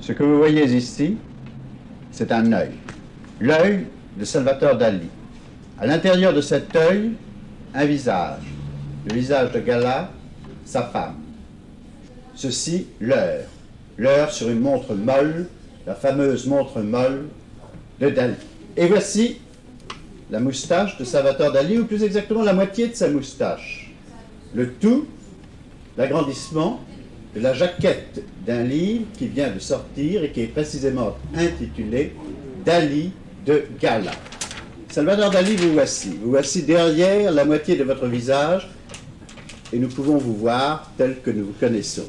Ce 0.00 0.12
que 0.12 0.22
vous 0.22 0.38
voyez 0.38 0.64
ici, 0.64 1.16
c'est 2.10 2.32
un 2.32 2.52
œil. 2.52 2.70
L'œil 3.40 3.86
de 4.16 4.24
Salvatore 4.24 4.76
Dali. 4.76 5.08
À 5.78 5.86
l'intérieur 5.86 6.32
de 6.32 6.40
cet 6.40 6.74
œil, 6.74 7.12
un 7.74 7.84
visage. 7.84 8.42
Le 9.06 9.14
visage 9.14 9.52
de 9.52 9.60
Gala, 9.60 10.10
sa 10.64 10.82
femme. 10.82 11.16
Ceci, 12.34 12.86
l'heure. 13.00 13.44
L'heure 13.96 14.30
sur 14.30 14.48
une 14.48 14.60
montre 14.60 14.94
molle, 14.94 15.46
la 15.86 15.94
fameuse 15.94 16.46
montre 16.46 16.80
molle 16.80 17.28
de 18.00 18.10
Dali. 18.10 18.34
Et 18.76 18.86
voici 18.86 19.38
la 20.30 20.40
moustache 20.40 20.98
de 20.98 21.04
Salvatore 21.04 21.52
Dali, 21.52 21.78
ou 21.78 21.84
plus 21.84 22.02
exactement 22.02 22.42
la 22.42 22.52
moitié 22.52 22.88
de 22.88 22.94
sa 22.94 23.08
moustache. 23.08 23.92
Le 24.54 24.72
tout, 24.74 25.06
l'agrandissement 25.96 26.80
de 27.34 27.40
la 27.40 27.52
jaquette 27.52 28.22
d'un 28.46 28.62
livre 28.62 29.06
qui 29.18 29.28
vient 29.28 29.50
de 29.50 29.58
sortir 29.58 30.24
et 30.24 30.30
qui 30.30 30.42
est 30.42 30.46
précisément 30.46 31.16
intitulé 31.34 32.12
Dali 32.64 33.12
de 33.46 33.64
Gala. 33.80 34.12
Salvador 34.88 35.30
Dali, 35.30 35.56
vous 35.56 35.72
voici. 35.72 36.18
Vous 36.22 36.30
voici 36.30 36.62
derrière 36.62 37.30
la 37.30 37.44
moitié 37.44 37.76
de 37.76 37.84
votre 37.84 38.06
visage 38.06 38.68
et 39.72 39.78
nous 39.78 39.88
pouvons 39.88 40.16
vous 40.16 40.34
voir 40.34 40.90
tel 40.96 41.20
que 41.22 41.30
nous 41.30 41.46
vous 41.46 41.54
connaissons. 41.60 42.06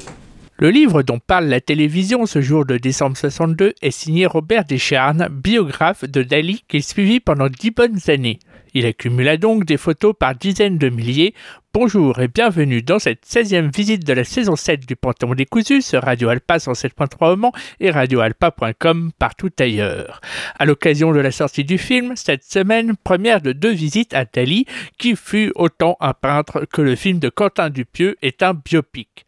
Le 0.58 0.70
livre 0.70 1.04
dont 1.04 1.20
parle 1.20 1.46
la 1.46 1.62
télévision 1.62 2.26
ce 2.26 2.42
jour 2.42 2.66
de 2.66 2.78
décembre 2.78 3.16
62 3.16 3.74
est 3.82 3.92
signé 3.92 4.26
Robert 4.26 4.66
Descharnes, 4.66 5.30
biographe 5.32 6.04
de 6.04 6.22
Dali 6.22 6.64
qu'il 6.68 6.84
suivit 6.84 7.22
pendant 7.22 7.48
dix 7.48 7.72
bonnes 7.72 8.00
années. 8.10 8.40
Il 8.74 8.86
accumula 8.86 9.38
donc 9.38 9.66
des 9.66 9.78
photos 9.78 10.14
par 10.18 10.36
dizaines 10.36 10.78
de 10.78 10.90
milliers. 10.90 11.34
Bonjour 11.74 12.20
et 12.20 12.28
bienvenue 12.28 12.82
dans 12.82 13.00
cette 13.00 13.26
16e 13.26 13.76
visite 13.76 14.06
de 14.06 14.14
la 14.14 14.24
saison 14.24 14.56
7 14.56 14.86
du 14.88 14.96
Panthéon 14.96 15.34
décousu 15.34 15.82
sur 15.82 16.04
Radio 16.04 16.30
Alpa 16.30 16.58
107.3 16.58 17.34
au 17.34 17.36
Mans 17.36 17.52
et 17.80 17.90
radioalpa.com 17.90 19.12
partout 19.18 19.52
ailleurs. 19.60 20.22
À 20.58 20.66
l'occasion 20.66 21.12
de 21.12 21.20
la 21.20 21.32
sortie 21.32 21.64
du 21.64 21.78
film, 21.78 22.16
cette 22.16 22.44
semaine, 22.44 22.96
première 22.96 23.42
de 23.42 23.54
deux 23.54 23.72
visites 23.72 24.14
à 24.14 24.26
Dali, 24.26 24.66
qui 24.98 25.16
fut 25.16 25.52
autant 25.56 25.98
un 26.00 26.14
peintre 26.14 26.66
que 26.72 26.82
le 26.82 26.96
film 26.96 27.20
de 27.20 27.30
Quentin 27.30 27.70
Dupieux 27.70 28.18
est 28.22 28.44
un 28.44 28.54
biopic 28.54 29.26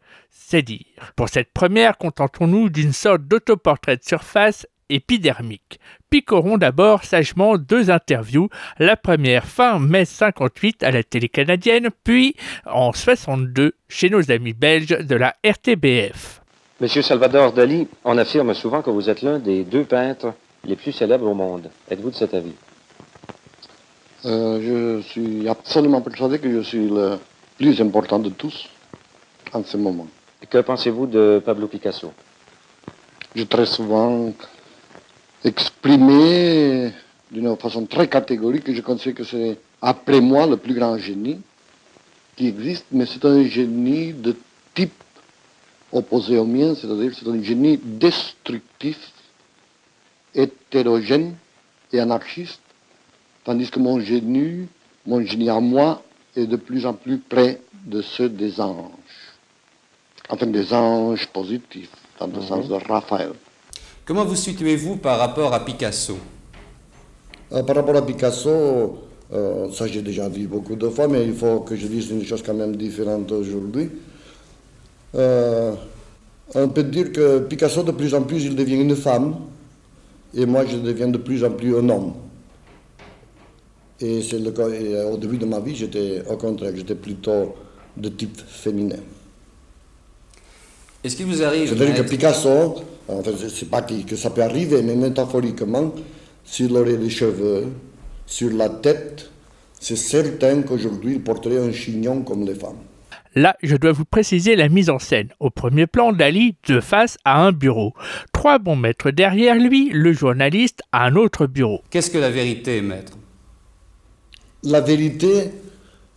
c'est 0.52 0.60
dire. 0.60 1.12
Pour 1.16 1.30
cette 1.30 1.50
première, 1.54 1.96
contentons-nous 1.96 2.68
d'une 2.68 2.92
sorte 2.92 3.22
d'autoportrait 3.22 3.96
de 3.96 4.02
surface 4.02 4.66
épidermique. 4.92 5.80
Picorons 6.10 6.58
d'abord 6.58 7.04
sagement 7.04 7.56
deux 7.56 7.90
interviews, 7.90 8.48
la 8.78 8.96
première 8.96 9.46
fin 9.46 9.78
mai 9.78 10.04
58 10.04 10.82
à 10.82 10.90
la 10.90 11.02
télé 11.02 11.28
canadienne, 11.28 11.88
puis 12.04 12.36
en 12.66 12.92
62 12.92 13.72
chez 13.88 14.10
nos 14.10 14.30
amis 14.30 14.52
belges 14.52 14.98
de 14.98 15.16
la 15.16 15.34
RTBF. 15.44 16.40
Monsieur 16.80 17.02
Salvador 17.02 17.52
Dali, 17.52 17.86
on 18.04 18.18
affirme 18.18 18.52
souvent 18.54 18.82
que 18.82 18.90
vous 18.90 19.08
êtes 19.08 19.22
l'un 19.22 19.38
des 19.38 19.64
deux 19.64 19.84
peintres 19.84 20.34
les 20.64 20.76
plus 20.76 20.92
célèbres 20.92 21.26
au 21.26 21.34
monde. 21.34 21.70
Êtes-vous 21.90 22.10
de 22.10 22.14
cet 22.14 22.34
avis? 22.34 22.54
Euh, 24.24 25.00
Je 25.00 25.02
suis 25.08 25.48
absolument 25.48 26.00
persuadé 26.00 26.38
que 26.38 26.50
je 26.50 26.60
suis 26.60 26.88
le 26.88 27.18
plus 27.56 27.80
important 27.80 28.18
de 28.18 28.30
tous 28.30 28.68
en 29.52 29.64
ce 29.64 29.76
moment. 29.76 30.06
Que 30.50 30.58
pensez-vous 30.58 31.06
de 31.06 31.40
Pablo 31.44 31.66
Picasso? 31.68 32.12
J'ai 33.34 33.46
très 33.46 33.66
souvent 33.66 34.32
exprimé 35.44 36.92
d'une 37.30 37.56
façon 37.56 37.86
très 37.86 38.08
catégorique 38.08 38.64
que 38.64 38.74
je 38.74 38.80
considère 38.80 39.14
que 39.14 39.24
c'est, 39.24 39.58
après 39.80 40.20
moi, 40.20 40.46
le 40.46 40.56
plus 40.56 40.74
grand 40.74 40.96
génie 40.98 41.40
qui 42.36 42.48
existe, 42.48 42.86
mais 42.92 43.06
c'est 43.06 43.24
un 43.24 43.44
génie 43.44 44.12
de 44.12 44.36
type 44.74 44.92
opposé 45.92 46.38
au 46.38 46.44
mien, 46.44 46.74
c'est-à-dire 46.74 47.12
c'est 47.14 47.28
un 47.28 47.42
génie 47.42 47.78
destructif, 47.82 48.98
hétérogène 50.34 51.34
et 51.92 52.00
anarchiste, 52.00 52.60
tandis 53.44 53.70
que 53.70 53.78
mon 53.78 54.00
génie, 54.00 54.66
mon 55.06 55.24
génie 55.24 55.50
à 55.50 55.60
moi, 55.60 56.02
est 56.34 56.46
de 56.46 56.56
plus 56.56 56.86
en 56.86 56.94
plus 56.94 57.18
près 57.18 57.60
de 57.84 58.00
ceux 58.00 58.28
des 58.28 58.60
anges 58.60 58.92
enfin 60.32 60.46
des 60.46 60.72
anges 60.72 61.26
positifs, 61.28 61.90
dans 62.18 62.26
le 62.26 62.40
sens 62.40 62.68
de 62.68 62.74
Raphaël. 62.74 63.32
Comment 64.04 64.24
vous 64.24 64.34
situez-vous 64.34 64.96
par 64.96 65.18
rapport 65.18 65.54
à 65.54 65.64
Picasso? 65.64 66.18
Euh, 67.52 67.62
Par 67.62 67.76
rapport 67.76 67.94
à 67.96 68.04
Picasso, 68.04 68.98
euh, 69.32 69.70
ça 69.70 69.86
j'ai 69.86 70.02
déjà 70.02 70.28
vu 70.28 70.48
beaucoup 70.48 70.74
de 70.74 70.88
fois, 70.88 71.06
mais 71.06 71.24
il 71.24 71.34
faut 71.34 71.60
que 71.60 71.76
je 71.76 71.86
dise 71.86 72.10
une 72.10 72.24
chose 72.24 72.42
quand 72.44 72.54
même 72.54 72.74
différente 72.74 73.30
aujourd'hui. 73.30 73.90
Euh, 75.14 75.74
on 76.54 76.68
peut 76.68 76.82
dire 76.82 77.12
que 77.12 77.38
Picasso, 77.40 77.84
de 77.84 77.92
plus 77.92 78.12
en 78.12 78.22
plus, 78.22 78.44
il 78.44 78.56
devient 78.56 78.80
une 78.80 78.96
femme, 78.96 79.36
et 80.34 80.46
moi, 80.46 80.64
je 80.66 80.78
deviens 80.78 81.08
de 81.08 81.18
plus 81.18 81.44
en 81.44 81.50
plus 81.50 81.76
un 81.76 81.88
homme. 81.88 82.14
Et 84.00 84.20
c'est 84.22 84.40
le 84.40 84.50
cas. 84.50 84.64
au 85.12 85.16
début 85.16 85.38
de 85.38 85.46
ma 85.46 85.60
vie, 85.60 85.76
j'étais 85.76 86.24
au 86.28 86.36
contraire, 86.36 86.72
j'étais 86.74 86.96
plutôt 86.96 87.54
de 87.96 88.08
type 88.08 88.40
féminin. 88.48 88.96
Est-ce 91.04 91.14
qu'il 91.16 91.26
vous 91.26 91.42
arrive 91.42 91.68
C'est-à-dire 91.68 92.02
que 92.02 92.08
Picasso, 92.08 92.76
en 93.12 93.22
fait, 93.22 93.48
c'est 93.48 93.70
pas 93.70 93.82
que 93.82 94.16
ça 94.16 94.30
peut 94.30 94.42
arriver, 94.42 94.82
mais 94.82 94.94
métaphoriquement, 94.94 95.92
s'il 96.44 96.76
aurait 96.76 96.96
des 96.96 97.10
cheveux 97.10 97.66
sur 98.26 98.52
la 98.52 98.68
tête, 98.68 99.30
c'est 99.78 99.96
certain 99.96 100.62
qu'aujourd'hui, 100.62 101.14
il 101.14 101.22
porterait 101.22 101.58
un 101.58 101.72
chignon 101.72 102.22
comme 102.22 102.44
les 102.44 102.54
femmes. 102.54 102.78
Là, 103.34 103.56
je 103.62 103.76
dois 103.76 103.92
vous 103.92 104.04
préciser 104.04 104.56
la 104.56 104.68
mise 104.68 104.90
en 104.90 104.98
scène. 104.98 105.28
Au 105.40 105.48
premier 105.48 105.86
plan, 105.86 106.12
Dali, 106.12 106.54
de 106.68 106.80
face 106.80 107.16
à 107.24 107.42
un 107.42 107.50
bureau. 107.50 107.94
Trois 108.32 108.58
bons 108.58 108.76
mètres 108.76 109.10
derrière 109.10 109.54
lui, 109.54 109.88
le 109.90 110.12
journaliste 110.12 110.82
à 110.92 111.06
un 111.06 111.16
autre 111.16 111.46
bureau. 111.46 111.80
Qu'est-ce 111.90 112.10
que 112.10 112.18
la 112.18 112.30
vérité, 112.30 112.82
maître? 112.82 113.16
La 114.62 114.82
vérité, 114.82 115.50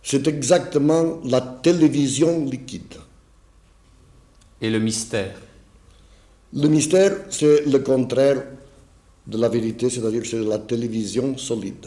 c'est 0.02 0.28
exactement 0.28 1.18
la 1.24 1.40
télévision 1.40 2.44
liquide. 2.44 2.94
Et 4.60 4.70
le 4.70 4.78
mystère? 4.78 5.40
Le 6.58 6.68
mystère, 6.68 7.12
c'est 7.28 7.66
le 7.66 7.80
contraire 7.80 8.42
de 9.26 9.36
la 9.36 9.50
vérité, 9.50 9.90
c'est-à-dire 9.90 10.22
c'est 10.24 10.42
la 10.42 10.56
télévision 10.56 11.36
solide. 11.36 11.86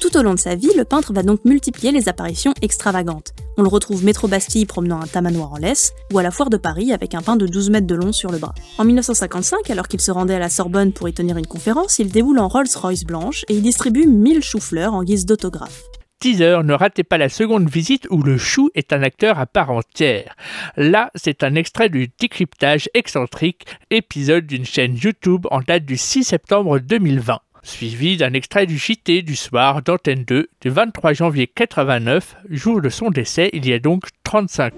Tout 0.00 0.16
au 0.16 0.22
long 0.22 0.34
de 0.34 0.40
sa 0.40 0.56
vie, 0.56 0.72
le 0.76 0.84
peintre 0.84 1.12
va 1.12 1.22
donc 1.22 1.44
multiplier 1.44 1.92
les 1.92 2.08
apparitions 2.08 2.52
extravagantes. 2.60 3.32
On 3.58 3.62
le 3.62 3.68
retrouve 3.68 4.04
métro 4.04 4.26
Bastille 4.26 4.66
promenant 4.66 5.00
un 5.00 5.06
tamanoir 5.06 5.52
en 5.52 5.56
laisse, 5.56 5.92
ou 6.12 6.18
à 6.18 6.24
la 6.24 6.32
foire 6.32 6.50
de 6.50 6.56
Paris 6.56 6.92
avec 6.92 7.14
un 7.14 7.22
pain 7.22 7.36
de 7.36 7.46
12 7.46 7.70
mètres 7.70 7.86
de 7.86 7.94
long 7.94 8.10
sur 8.10 8.32
le 8.32 8.38
bras. 8.38 8.54
En 8.78 8.84
1955, 8.84 9.70
alors 9.70 9.86
qu'il 9.86 10.00
se 10.00 10.10
rendait 10.10 10.34
à 10.34 10.40
la 10.40 10.50
Sorbonne 10.50 10.92
pour 10.92 11.08
y 11.08 11.12
tenir 11.12 11.36
une 11.36 11.46
conférence, 11.46 12.00
il 12.00 12.10
déboule 12.10 12.40
en 12.40 12.48
Rolls-Royce 12.48 13.04
blanche 13.04 13.44
et 13.48 13.54
y 13.54 13.60
distribue 13.60 14.08
1000 14.08 14.42
choux-fleurs 14.42 14.94
en 14.94 15.04
guise 15.04 15.26
d'autographe. 15.26 15.84
Teaser, 16.20 16.62
ne 16.64 16.74
ratez 16.74 17.04
pas 17.04 17.16
la 17.16 17.28
seconde 17.28 17.70
visite 17.70 18.06
où 18.10 18.22
le 18.22 18.38
chou 18.38 18.70
est 18.74 18.92
un 18.92 19.02
acteur 19.02 19.38
à 19.38 19.46
part 19.46 19.70
entière. 19.70 20.34
Là, 20.76 21.10
c'est 21.14 21.44
un 21.44 21.54
extrait 21.54 21.88
du 21.88 22.10
décryptage 22.18 22.88
excentrique, 22.94 23.66
épisode 23.90 24.46
d'une 24.46 24.64
chaîne 24.64 24.96
YouTube 24.96 25.46
en 25.50 25.60
date 25.60 25.84
du 25.84 25.96
6 25.96 26.24
septembre 26.24 26.80
2020 26.80 27.38
suivi 27.64 28.16
d'un 28.16 28.32
extrait 28.32 28.66
du 28.66 28.78
JT 28.78 29.22
du 29.22 29.36
soir 29.36 29.82
d'Antenne 29.82 30.24
2 30.24 30.48
du 30.60 30.70
23 30.70 31.12
janvier 31.12 31.46
89, 31.48 32.36
jour 32.48 32.80
de 32.80 32.88
son 32.88 33.10
décès 33.10 33.50
il 33.52 33.68
y 33.68 33.72
a 33.72 33.78
donc 33.78 34.04
35 34.24 34.74
ans. 34.74 34.76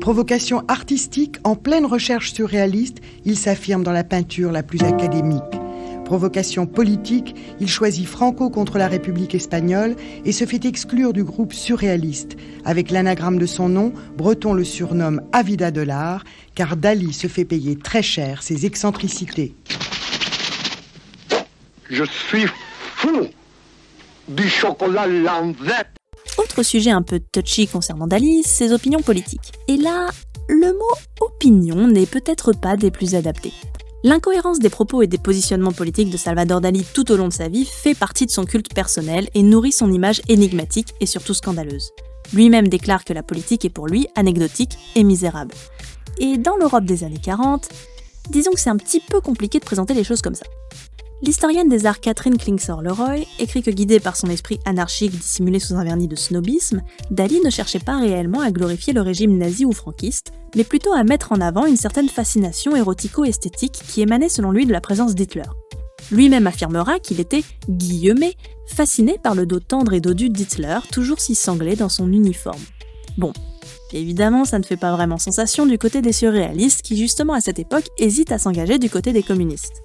Provocation 0.00 0.62
artistique 0.68 1.36
en 1.44 1.56
pleine 1.56 1.86
recherche 1.86 2.32
surréaliste, 2.32 2.98
il 3.24 3.36
s'affirme 3.36 3.82
dans 3.82 3.92
la 3.92 4.04
peinture 4.04 4.52
la 4.52 4.62
plus 4.62 4.82
académique 4.82 5.42
provocation 6.10 6.66
politique, 6.66 7.36
il 7.60 7.68
choisit 7.68 8.04
Franco 8.04 8.50
contre 8.50 8.78
la 8.78 8.88
République 8.88 9.36
espagnole 9.36 9.94
et 10.24 10.32
se 10.32 10.44
fait 10.44 10.64
exclure 10.64 11.12
du 11.12 11.22
groupe 11.22 11.52
surréaliste. 11.52 12.36
Avec 12.64 12.90
l'anagramme 12.90 13.38
de 13.38 13.46
son 13.46 13.68
nom, 13.68 13.92
Breton 14.16 14.52
le 14.52 14.64
surnomme 14.64 15.22
Avida 15.32 15.70
de 15.70 15.82
l'art, 15.82 16.24
car 16.56 16.76
Dali 16.76 17.12
se 17.12 17.28
fait 17.28 17.44
payer 17.44 17.76
très 17.76 18.02
cher 18.02 18.42
ses 18.42 18.66
excentricités. 18.66 19.54
Je 21.88 22.02
suis 22.02 22.46
fou 22.96 23.28
du 24.26 24.48
chocolat 24.48 25.06
l'envers. 25.06 25.84
Autre 26.38 26.64
sujet 26.64 26.90
un 26.90 27.02
peu 27.02 27.20
touchy 27.20 27.68
concernant 27.68 28.08
Dali, 28.08 28.42
ses 28.42 28.72
opinions 28.72 29.02
politiques. 29.02 29.52
Et 29.68 29.76
là, 29.76 30.10
le 30.48 30.72
mot 30.72 30.96
opinion 31.20 31.86
n'est 31.86 32.06
peut-être 32.06 32.52
pas 32.52 32.76
des 32.76 32.90
plus 32.90 33.14
adaptés. 33.14 33.52
L'incohérence 34.02 34.60
des 34.60 34.70
propos 34.70 35.02
et 35.02 35.06
des 35.06 35.18
positionnements 35.18 35.72
politiques 35.72 36.08
de 36.08 36.16
Salvador 36.16 36.62
Dali 36.62 36.86
tout 36.94 37.12
au 37.12 37.16
long 37.16 37.28
de 37.28 37.34
sa 37.34 37.48
vie 37.48 37.66
fait 37.66 37.94
partie 37.94 38.24
de 38.24 38.30
son 38.30 38.46
culte 38.46 38.72
personnel 38.72 39.28
et 39.34 39.42
nourrit 39.42 39.72
son 39.72 39.92
image 39.92 40.22
énigmatique 40.26 40.94
et 41.00 41.06
surtout 41.06 41.34
scandaleuse. 41.34 41.90
Lui-même 42.32 42.68
déclare 42.68 43.04
que 43.04 43.12
la 43.12 43.22
politique 43.22 43.66
est 43.66 43.70
pour 43.70 43.88
lui 43.88 44.06
anecdotique 44.16 44.78
et 44.96 45.04
misérable. 45.04 45.54
Et 46.16 46.38
dans 46.38 46.56
l'Europe 46.56 46.86
des 46.86 47.04
années 47.04 47.20
40, 47.22 47.68
disons 48.30 48.52
que 48.52 48.60
c'est 48.60 48.70
un 48.70 48.78
petit 48.78 49.00
peu 49.00 49.20
compliqué 49.20 49.58
de 49.58 49.64
présenter 49.66 49.92
les 49.92 50.04
choses 50.04 50.22
comme 50.22 50.34
ça. 50.34 50.46
L'historienne 51.22 51.68
des 51.68 51.84
arts 51.84 52.00
Catherine 52.00 52.38
Klingsor-Leroy 52.38 53.26
écrit 53.38 53.62
que 53.62 53.70
guidée 53.70 54.00
par 54.00 54.16
son 54.16 54.28
esprit 54.28 54.58
anarchique 54.64 55.12
dissimulé 55.12 55.58
sous 55.58 55.74
un 55.74 55.84
vernis 55.84 56.08
de 56.08 56.16
snobisme, 56.16 56.82
Dali 57.10 57.40
ne 57.44 57.50
cherchait 57.50 57.78
pas 57.78 57.98
réellement 57.98 58.40
à 58.40 58.50
glorifier 58.50 58.94
le 58.94 59.02
régime 59.02 59.36
nazi 59.36 59.66
ou 59.66 59.72
franquiste, 59.72 60.32
mais 60.56 60.64
plutôt 60.64 60.94
à 60.94 61.04
mettre 61.04 61.32
en 61.32 61.42
avant 61.42 61.66
une 61.66 61.76
certaine 61.76 62.08
fascination 62.08 62.74
érotico-esthétique 62.74 63.82
qui 63.86 64.00
émanait 64.00 64.30
selon 64.30 64.50
lui 64.50 64.64
de 64.64 64.72
la 64.72 64.80
présence 64.80 65.14
d'Hitler. 65.14 65.42
Lui-même 66.10 66.46
affirmera 66.46 66.98
qu'il 66.98 67.20
était 67.20 67.44
guillemets 67.68 68.36
fasciné 68.66 69.18
par 69.22 69.34
le 69.34 69.44
dos 69.44 69.60
tendre 69.60 69.92
et 69.92 70.00
dodu 70.00 70.30
d'Hitler, 70.30 70.78
toujours 70.90 71.20
si 71.20 71.34
sanglé 71.34 71.76
dans 71.76 71.90
son 71.90 72.10
uniforme. 72.10 72.62
Bon, 73.18 73.34
évidemment, 73.92 74.46
ça 74.46 74.58
ne 74.58 74.64
fait 74.64 74.78
pas 74.78 74.96
vraiment 74.96 75.18
sensation 75.18 75.66
du 75.66 75.76
côté 75.76 76.00
des 76.00 76.12
surréalistes 76.12 76.80
qui, 76.80 76.96
justement 76.96 77.34
à 77.34 77.42
cette 77.42 77.58
époque, 77.58 77.88
hésitent 77.98 78.32
à 78.32 78.38
s'engager 78.38 78.78
du 78.78 78.88
côté 78.88 79.12
des 79.12 79.22
communistes. 79.22 79.82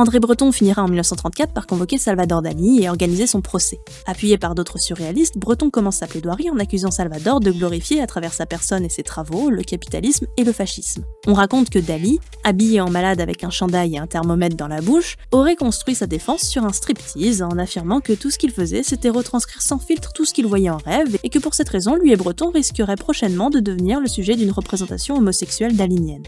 André 0.00 0.18
Breton 0.18 0.50
finira 0.50 0.82
en 0.82 0.88
1934 0.88 1.52
par 1.52 1.66
convoquer 1.66 1.98
Salvador 1.98 2.40
Dali 2.40 2.82
et 2.82 2.88
organiser 2.88 3.26
son 3.26 3.42
procès. 3.42 3.80
Appuyé 4.06 4.38
par 4.38 4.54
d'autres 4.54 4.78
surréalistes, 4.78 5.36
Breton 5.36 5.68
commence 5.68 5.96
sa 5.96 6.06
plaidoirie 6.06 6.48
en 6.48 6.58
accusant 6.58 6.90
Salvador 6.90 7.38
de 7.38 7.52
glorifier 7.52 8.00
à 8.00 8.06
travers 8.06 8.32
sa 8.32 8.46
personne 8.46 8.82
et 8.82 8.88
ses 8.88 9.02
travaux 9.02 9.50
le 9.50 9.62
capitalisme 9.62 10.26
et 10.38 10.44
le 10.44 10.52
fascisme. 10.54 11.04
On 11.26 11.34
raconte 11.34 11.68
que 11.68 11.78
Dali, 11.78 12.18
habillé 12.44 12.80
en 12.80 12.88
malade 12.88 13.20
avec 13.20 13.44
un 13.44 13.50
chandail 13.50 13.94
et 13.94 13.98
un 13.98 14.06
thermomètre 14.06 14.56
dans 14.56 14.68
la 14.68 14.80
bouche, 14.80 15.16
aurait 15.32 15.54
construit 15.54 15.94
sa 15.94 16.06
défense 16.06 16.42
sur 16.42 16.64
un 16.64 16.72
striptease 16.72 17.42
en 17.42 17.58
affirmant 17.58 18.00
que 18.00 18.14
tout 18.14 18.30
ce 18.30 18.38
qu'il 18.38 18.50
faisait 18.50 18.82
c'était 18.82 19.10
retranscrire 19.10 19.60
sans 19.60 19.78
filtre 19.78 20.14
tout 20.14 20.24
ce 20.24 20.32
qu'il 20.32 20.46
voyait 20.46 20.70
en 20.70 20.78
rêve 20.78 21.18
et 21.22 21.28
que 21.28 21.38
pour 21.38 21.52
cette 21.52 21.68
raison 21.68 21.94
lui 21.94 22.10
et 22.12 22.16
Breton 22.16 22.50
risqueraient 22.50 22.96
prochainement 22.96 23.50
de 23.50 23.60
devenir 23.60 24.00
le 24.00 24.08
sujet 24.08 24.34
d'une 24.34 24.50
représentation 24.50 25.16
homosexuelle 25.16 25.76
dalinienne. 25.76 26.24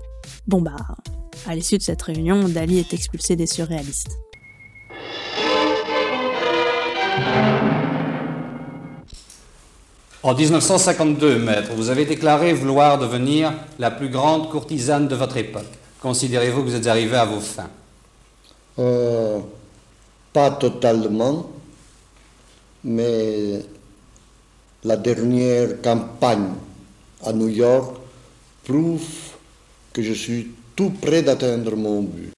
Bon 0.47 0.61
bah, 0.61 0.77
à 1.47 1.55
l'issue 1.55 1.79
de 1.79 1.83
cette 1.83 2.03
réunion, 2.03 2.47
Dali 2.49 2.79
est 2.79 2.93
expulsé 2.93 3.35
des 3.35 3.47
surréalistes. 3.47 4.19
En 10.24 10.34
1952, 10.34 11.40
maître, 11.40 11.72
vous 11.74 11.90
avez 11.90 12.04
déclaré 12.04 12.52
vouloir 12.52 12.96
devenir 12.96 13.52
la 13.80 13.90
plus 13.90 14.08
grande 14.08 14.48
courtisane 14.50 15.08
de 15.08 15.16
votre 15.16 15.36
époque. 15.36 15.66
Considérez-vous 16.00 16.62
que 16.62 16.69
vous 16.69 16.74
êtes 16.76 16.86
arrivé 16.86 17.16
à 17.16 17.24
vos 17.24 17.40
fins? 17.40 17.70
Euh, 18.78 19.40
pas 20.32 20.52
totalement, 20.52 21.50
mais 22.84 23.62
la 24.84 24.96
dernière 24.96 25.82
campagne 25.82 26.50
à 27.24 27.32
New 27.32 27.48
York 27.48 27.96
prouve 28.62 29.02
que 29.92 30.02
je 30.02 30.12
suis 30.12 30.52
tout 30.76 30.90
près 30.90 31.22
d'atteindre 31.22 31.74
mon 31.74 32.02
but. 32.02 32.32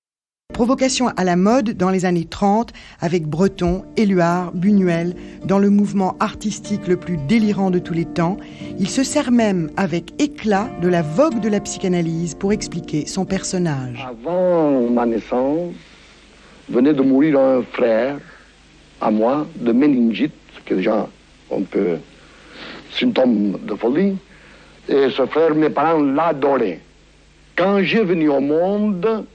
Provocation 0.54 1.08
à 1.16 1.24
la 1.24 1.34
mode 1.34 1.70
dans 1.70 1.90
les 1.90 2.04
années 2.04 2.26
30 2.26 2.72
avec 3.00 3.26
Breton, 3.26 3.84
Éluard, 3.96 4.52
Buñuel, 4.52 5.16
dans 5.44 5.58
le 5.58 5.68
mouvement 5.68 6.16
artistique 6.20 6.86
le 6.86 6.96
plus 6.96 7.16
délirant 7.16 7.72
de 7.72 7.80
tous 7.80 7.92
les 7.92 8.04
temps, 8.04 8.36
il 8.78 8.88
se 8.88 9.02
sert 9.02 9.32
même 9.32 9.68
avec 9.76 10.12
éclat 10.22 10.70
de 10.80 10.86
la 10.86 11.02
vogue 11.02 11.40
de 11.40 11.48
la 11.48 11.58
psychanalyse 11.58 12.36
pour 12.36 12.52
expliquer 12.52 13.04
son 13.04 13.24
personnage. 13.24 14.06
Avant 14.08 14.88
ma 14.90 15.06
naissance, 15.06 15.74
venait 16.68 16.94
de 16.94 17.02
mourir 17.02 17.40
un 17.40 17.62
frère 17.72 18.18
à 19.00 19.10
moi 19.10 19.48
de 19.56 19.72
méningite, 19.72 20.32
qui 20.64 20.74
est 20.74 20.76
déjà 20.76 21.08
un 21.52 21.62
peu 21.62 21.96
symptôme 22.92 23.58
de 23.60 23.74
folie. 23.74 24.16
Et 24.88 25.10
ce 25.10 25.26
frère, 25.26 25.52
mes 25.56 25.70
parents 25.70 26.00
l'adoraient. 26.00 26.80
Quand 27.56 27.82
j'ai 27.82 28.04
venu 28.04 28.28
au 28.28 28.40
monde, 28.40 29.26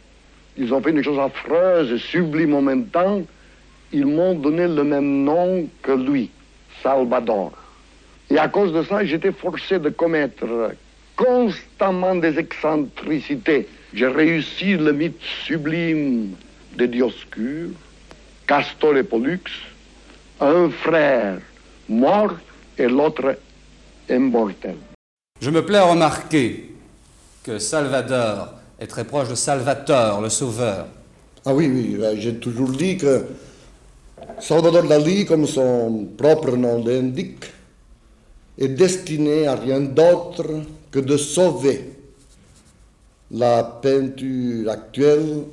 ils 0.59 0.73
ont 0.73 0.81
fait 0.81 0.91
une 0.91 1.01
chose 1.01 1.17
affreuse 1.17 1.91
et 1.93 1.97
sublime 1.97 2.53
en 2.53 2.61
même 2.61 2.87
temps. 2.87 3.21
Ils 3.93 4.05
m'ont 4.05 4.35
donné 4.35 4.67
le 4.67 4.83
même 4.83 5.23
nom 5.23 5.67
que 5.81 5.93
lui, 5.93 6.29
Salvador. 6.83 7.53
Et 8.29 8.37
à 8.37 8.49
cause 8.49 8.73
de 8.73 8.83
ça, 8.83 9.03
j'étais 9.05 9.31
forcé 9.31 9.79
de 9.79 9.89
commettre 9.89 10.45
constamment 11.15 12.15
des 12.15 12.37
excentricités. 12.37 13.67
J'ai 13.93 14.07
réussi 14.07 14.75
le 14.75 14.91
mythe 14.91 15.21
sublime 15.45 16.35
de 16.75 16.85
Dioscure, 16.85 17.69
Castor 18.45 18.97
et 18.97 19.03
Pollux, 19.03 19.41
un 20.41 20.69
frère 20.69 21.39
mort 21.87 22.33
et 22.77 22.87
l'autre 22.87 23.37
immortel. 24.09 24.75
Je 25.41 25.49
me 25.49 25.65
plais 25.65 25.77
à 25.77 25.85
remarquer 25.85 26.71
que 27.43 27.57
Salvador 27.57 28.58
est 28.79 28.87
très 28.87 29.03
proche 29.03 29.29
de 29.29 29.35
Salvator, 29.35 30.21
le 30.21 30.29
sauveur. 30.29 30.87
Ah 31.45 31.53
oui, 31.53 31.67
oui, 31.67 31.97
euh, 31.99 32.15
j'ai 32.17 32.35
toujours 32.35 32.69
dit 32.69 32.97
que 32.97 33.25
Salvador 34.39 34.83
Dali, 34.83 35.25
comme 35.25 35.45
son 35.45 36.07
propre 36.17 36.55
nom 36.55 36.83
l'indique, 36.83 37.45
est 38.57 38.69
destiné 38.69 39.47
à 39.47 39.55
rien 39.55 39.79
d'autre 39.79 40.45
que 40.91 40.99
de 40.99 41.17
sauver 41.17 41.93
la 43.31 43.63
peinture 43.63 44.69
actuelle 44.69 45.43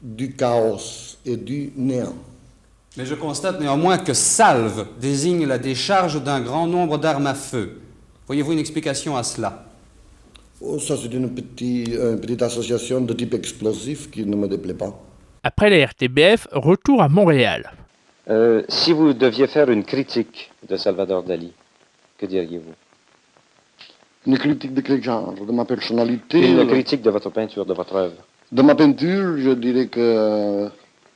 du 0.00 0.32
chaos 0.32 1.16
et 1.24 1.36
du 1.36 1.72
néant. 1.76 2.14
Mais 2.96 3.04
je 3.04 3.14
constate 3.14 3.60
néanmoins 3.60 3.98
que 3.98 4.14
salve 4.14 4.86
désigne 5.00 5.46
la 5.46 5.58
décharge 5.58 6.22
d'un 6.22 6.40
grand 6.40 6.66
nombre 6.66 6.98
d'armes 6.98 7.26
à 7.26 7.34
feu. 7.34 7.80
Voyez-vous 8.26 8.52
une 8.52 8.58
explication 8.58 9.16
à 9.16 9.22
cela? 9.22 9.66
Ça, 10.78 10.96
c'est 10.96 11.12
une 11.12 11.30
petite, 11.34 11.88
une 11.90 12.20
petite 12.20 12.42
association 12.42 13.00
de 13.00 13.12
type 13.12 13.34
explosif 13.34 14.10
qui 14.10 14.24
ne 14.24 14.36
me 14.36 14.48
déplaît 14.48 14.74
pas. 14.74 14.92
Après 15.42 15.70
la 15.70 15.86
RTBF, 15.86 16.48
retour 16.52 17.02
à 17.02 17.08
Montréal. 17.08 17.70
Euh, 18.28 18.62
si 18.68 18.92
vous 18.92 19.12
deviez 19.12 19.46
faire 19.46 19.70
une 19.70 19.84
critique 19.84 20.50
de 20.68 20.76
Salvador 20.76 21.22
Dali, 21.22 21.52
que 22.18 22.26
diriez-vous? 22.26 22.74
Une 24.26 24.38
critique 24.38 24.74
de 24.74 24.80
quel 24.80 25.00
genre? 25.02 25.34
De 25.34 25.52
ma 25.52 25.64
personnalité? 25.64 26.38
Une 26.50 26.56
le- 26.56 26.66
critique 26.66 27.02
de 27.02 27.10
votre 27.10 27.30
peinture, 27.30 27.64
de 27.64 27.74
votre 27.74 27.94
œuvre. 27.94 28.16
De 28.50 28.62
ma 28.62 28.74
peinture, 28.74 29.36
je 29.38 29.50
dirais 29.50 29.86
que 29.86 30.00
euh, 30.00 30.68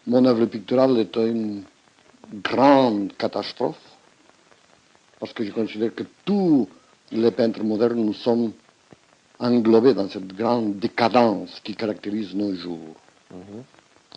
mon 0.07 0.25
œuvre 0.25 0.45
picturale 0.47 0.99
est 0.99 1.17
une 1.17 1.63
grande 2.45 3.13
catastrophe, 3.19 3.81
parce 5.19 5.33
que 5.33 5.43
je 5.45 5.51
considère 5.51 5.93
que 5.95 6.05
tous 6.25 6.69
les 7.11 7.33
peintres 7.33 7.65
modernes 7.65 8.05
nous 8.05 8.13
sommes 8.15 8.53
englobés 9.41 9.95
dans 9.95 10.09
cette 10.09 10.35
grande 10.37 10.79
décadence 10.79 11.61
qui 11.65 11.75
caractérise 11.75 12.35
nos 12.35 12.55
jours. 12.55 12.95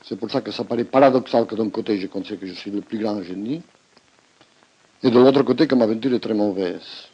C'est 0.04 0.18
pour 0.18 0.30
ça 0.30 0.42
que 0.42 0.52
ça 0.52 0.64
paraît 0.66 0.84
paradoxal 0.84 1.46
que 1.46 1.56
d'un 1.56 1.70
côté 1.70 1.98
je 1.98 2.08
considère 2.08 2.40
que 2.42 2.48
je 2.48 2.54
suis 2.54 2.72
le 2.72 2.82
plus 2.82 3.00
grand 3.00 3.22
génie, 3.24 3.62
et 5.02 5.10
de 5.10 5.20
l'autre 5.20 5.44
côté 5.44 5.68
que 5.68 5.76
ma 5.76 5.88
peinture 5.88 6.14
est 6.14 6.20
très 6.20 6.34
mauvaise. 6.34 7.08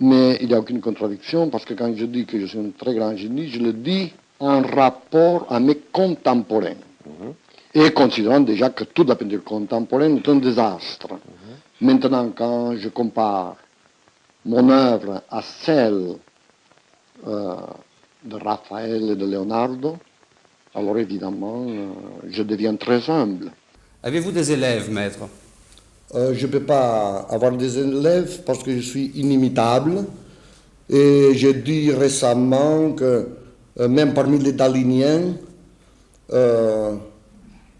Mais 0.00 0.38
il 0.40 0.48
n'y 0.48 0.54
a 0.54 0.58
aucune 0.58 0.80
contradiction 0.80 1.48
parce 1.50 1.64
que 1.64 1.74
quand 1.74 1.94
je 1.96 2.04
dis 2.06 2.26
que 2.26 2.38
je 2.38 2.46
suis 2.46 2.58
un 2.58 2.70
très 2.76 2.94
grand 2.94 3.16
génie, 3.16 3.48
je 3.48 3.60
le 3.60 3.72
dis 3.72 4.12
en 4.40 4.62
rapport 4.62 5.46
à 5.50 5.60
mes 5.60 5.76
contemporains. 5.92 6.76
Et 7.72 7.90
considérant 7.92 8.40
déjà 8.40 8.70
que 8.70 8.84
toute 8.84 9.08
la 9.08 9.16
peinture 9.16 9.44
contemporaine 9.44 10.18
est 10.18 10.28
un 10.28 10.36
désastre. 10.36 11.08
Maintenant, 11.80 12.30
quand 12.30 12.76
je 12.76 12.88
compare 12.88 13.56
mon 14.44 14.68
œuvre 14.68 15.22
à 15.30 15.42
celle 15.42 16.16
euh, 17.26 17.56
de 18.24 18.36
Raphaël 18.36 19.10
et 19.10 19.16
de 19.16 19.26
Leonardo, 19.26 19.96
alors 20.74 20.98
évidemment, 20.98 21.66
euh, 21.68 21.88
je 22.28 22.42
deviens 22.42 22.76
très 22.76 23.08
humble. 23.08 23.52
Avez-vous 24.02 24.32
des 24.32 24.52
élèves, 24.52 24.90
maître? 24.90 25.20
Euh, 26.14 26.34
je 26.34 26.46
ne 26.46 26.52
peux 26.52 26.62
pas 26.62 27.26
avoir 27.30 27.52
des 27.52 27.78
élèves 27.78 28.42
parce 28.44 28.62
que 28.62 28.74
je 28.76 28.80
suis 28.80 29.06
inimitable. 29.14 30.04
Et 30.88 31.30
j'ai 31.34 31.54
dit 31.54 31.90
récemment 31.90 32.92
que 32.92 33.28
euh, 33.80 33.88
même 33.88 34.12
parmi 34.14 34.38
les 34.38 34.52
daliniens, 34.52 35.34
euh, 36.32 36.94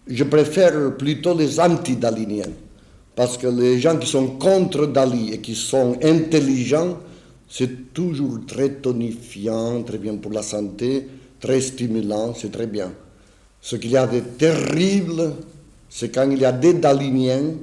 je 0.07 0.25
préfère 0.25 0.97
plutôt 0.97 1.37
les 1.37 1.61
anti-daliniens. 1.61 2.51
Parce 3.15 3.37
que 3.37 3.47
les 3.47 3.79
gens 3.79 3.97
qui 3.99 4.09
sont 4.09 4.27
contre 4.39 4.87
Dali 4.87 5.33
et 5.33 5.39
qui 5.39 5.55
sont 5.55 5.97
intelligents, 6.03 6.97
c'est 7.57 7.95
toujours 7.95 8.41
très 8.49 8.69
tonifiant, 8.81 9.85
très 9.85 9.99
bien 9.99 10.17
pour 10.17 10.33
la 10.33 10.43
santé, 10.43 11.07
très 11.39 11.61
stimulant, 11.61 12.35
c'est 12.35 12.51
très 12.51 12.67
bien. 12.67 12.93
Ce 13.61 13.77
qu'il 13.77 13.93
y 13.93 13.97
a 13.97 14.09
de 14.09 14.19
terrible, 14.19 15.35
c'est 15.89 16.13
quand 16.13 16.29
il 16.29 16.41
y 16.41 16.45
a 16.45 16.51
des 16.51 16.75
daliniens 16.75 17.55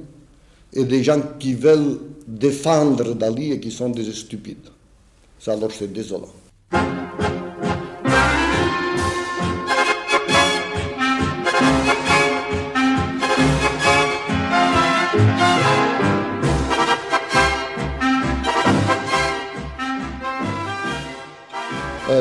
et 0.72 0.84
des 0.84 1.04
gens 1.04 1.20
qui 1.38 1.52
veulent 1.52 2.00
défendre 2.26 3.14
Dali 3.14 3.52
et 3.52 3.60
qui 3.60 3.70
sont 3.70 3.90
des 3.90 4.10
stupides. 4.12 4.70
Ça, 5.38 5.52
alors, 5.52 5.70
c'est 5.70 5.92
désolant. 5.92 6.32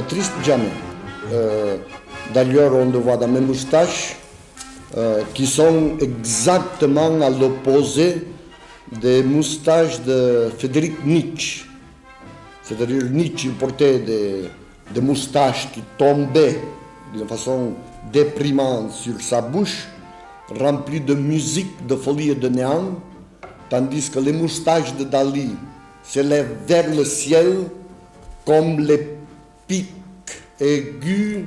Triste 0.07 0.33
jamais. 0.43 0.71
Euh, 1.33 1.77
D'ailleurs, 2.33 2.73
on 2.75 2.85
le 2.89 2.97
voit 2.99 3.17
dans 3.17 3.27
mes 3.27 3.41
moustaches. 3.41 4.15
euh, 4.97 5.23
qui 5.33 5.47
sont 5.47 5.97
exactement 6.01 7.21
à 7.21 7.29
l'opposé 7.29 8.27
des 9.01 9.23
moustaches 9.23 10.01
de 10.01 10.49
Frédéric 10.57 11.05
Nietzsche. 11.05 11.65
C'est-à-dire 12.61 13.03
Nietzsche 13.09 13.49
portait 13.57 13.99
des, 13.99 14.49
des 14.93 15.01
moustaches 15.01 15.69
qui 15.71 15.81
tombaient 15.97 16.59
d'une 17.13 17.27
façon 17.27 17.73
déprimante 18.11 18.91
sur 18.91 19.19
sa 19.21 19.41
bouche, 19.41 19.87
remplies 20.59 20.99
de 20.99 21.13
musique, 21.13 21.85
de 21.87 21.95
folie 21.95 22.31
et 22.31 22.35
de 22.35 22.49
néant, 22.49 22.99
tandis 23.69 24.09
que 24.09 24.19
les 24.19 24.33
moustaches 24.33 24.93
de 24.95 25.05
Dali 25.05 25.55
s'élèvent 26.03 26.57
vers 26.67 26.89
le 26.93 27.05
ciel 27.05 27.59
comme 28.45 28.79
les 28.81 29.15
aigus 30.59 31.45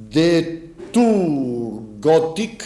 des 0.00 0.72
tours 0.92 1.82
gothiques, 2.00 2.62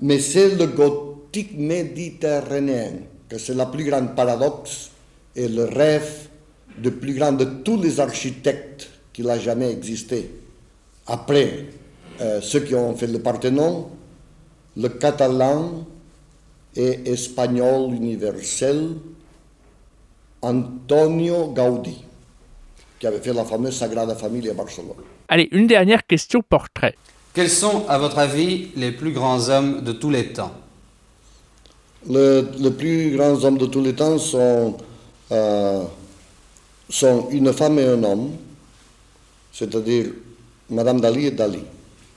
mais 0.00 0.18
c'est 0.18 0.54
le 0.56 0.66
gothique 0.66 1.56
méditerranéen, 1.56 2.92
que 3.28 3.38
c'est 3.38 3.54
la 3.54 3.66
plus 3.66 3.84
grande 3.84 4.14
paradoxe 4.14 4.90
et 5.36 5.48
le 5.48 5.64
rêve 5.64 6.28
le 6.82 6.90
plus 6.90 7.14
grand 7.14 7.32
de 7.32 7.44
tous 7.44 7.80
les 7.80 8.00
architectes 8.00 8.88
qu'il 9.12 9.28
a 9.28 9.38
jamais 9.38 9.70
existé. 9.70 10.30
Après 11.06 11.66
euh, 12.20 12.40
ceux 12.40 12.60
qui 12.60 12.74
ont 12.74 12.94
fait 12.94 13.06
le 13.06 13.18
Parthénon, 13.20 13.88
le 14.76 14.88
catalan 14.88 15.86
et 16.76 17.10
espagnol 17.10 17.94
universel 17.94 18.90
Antonio 20.42 21.48
Gaudí, 21.52 22.04
qui 23.00 23.06
avait 23.08 23.18
fait 23.20 23.32
la 23.32 23.44
fameuse 23.44 23.76
Sagrada 23.76 24.14
Familia 24.14 24.52
à 24.52 24.54
Barcelone. 24.54 24.92
Allez, 25.28 25.48
une 25.50 25.66
dernière 25.66 26.06
question 26.06 26.42
portrait. 26.42 26.94
Quels 27.34 27.48
sont, 27.48 27.86
à 27.88 27.96
votre 27.98 28.18
avis, 28.18 28.68
les 28.76 28.92
plus 28.92 29.12
grands 29.12 29.48
hommes 29.48 29.82
de 29.82 29.92
tous 29.92 30.10
les 30.10 30.32
temps? 30.32 30.52
Le- 32.08 32.46
les 32.58 32.70
plus 32.70 33.16
grands 33.16 33.42
hommes 33.44 33.58
de 33.58 33.66
tous 33.66 33.82
les 33.82 33.94
temps 33.94 34.18
sont, 34.18 34.76
euh, 35.32 35.82
sont 36.88 37.28
une 37.30 37.52
femme 37.52 37.78
et 37.78 37.86
un 37.86 38.02
homme, 38.04 38.32
c'est-à-dire 39.52 40.06
Madame 40.68 41.00
Dali 41.00 41.26
et 41.26 41.30
Dali. 41.30 41.60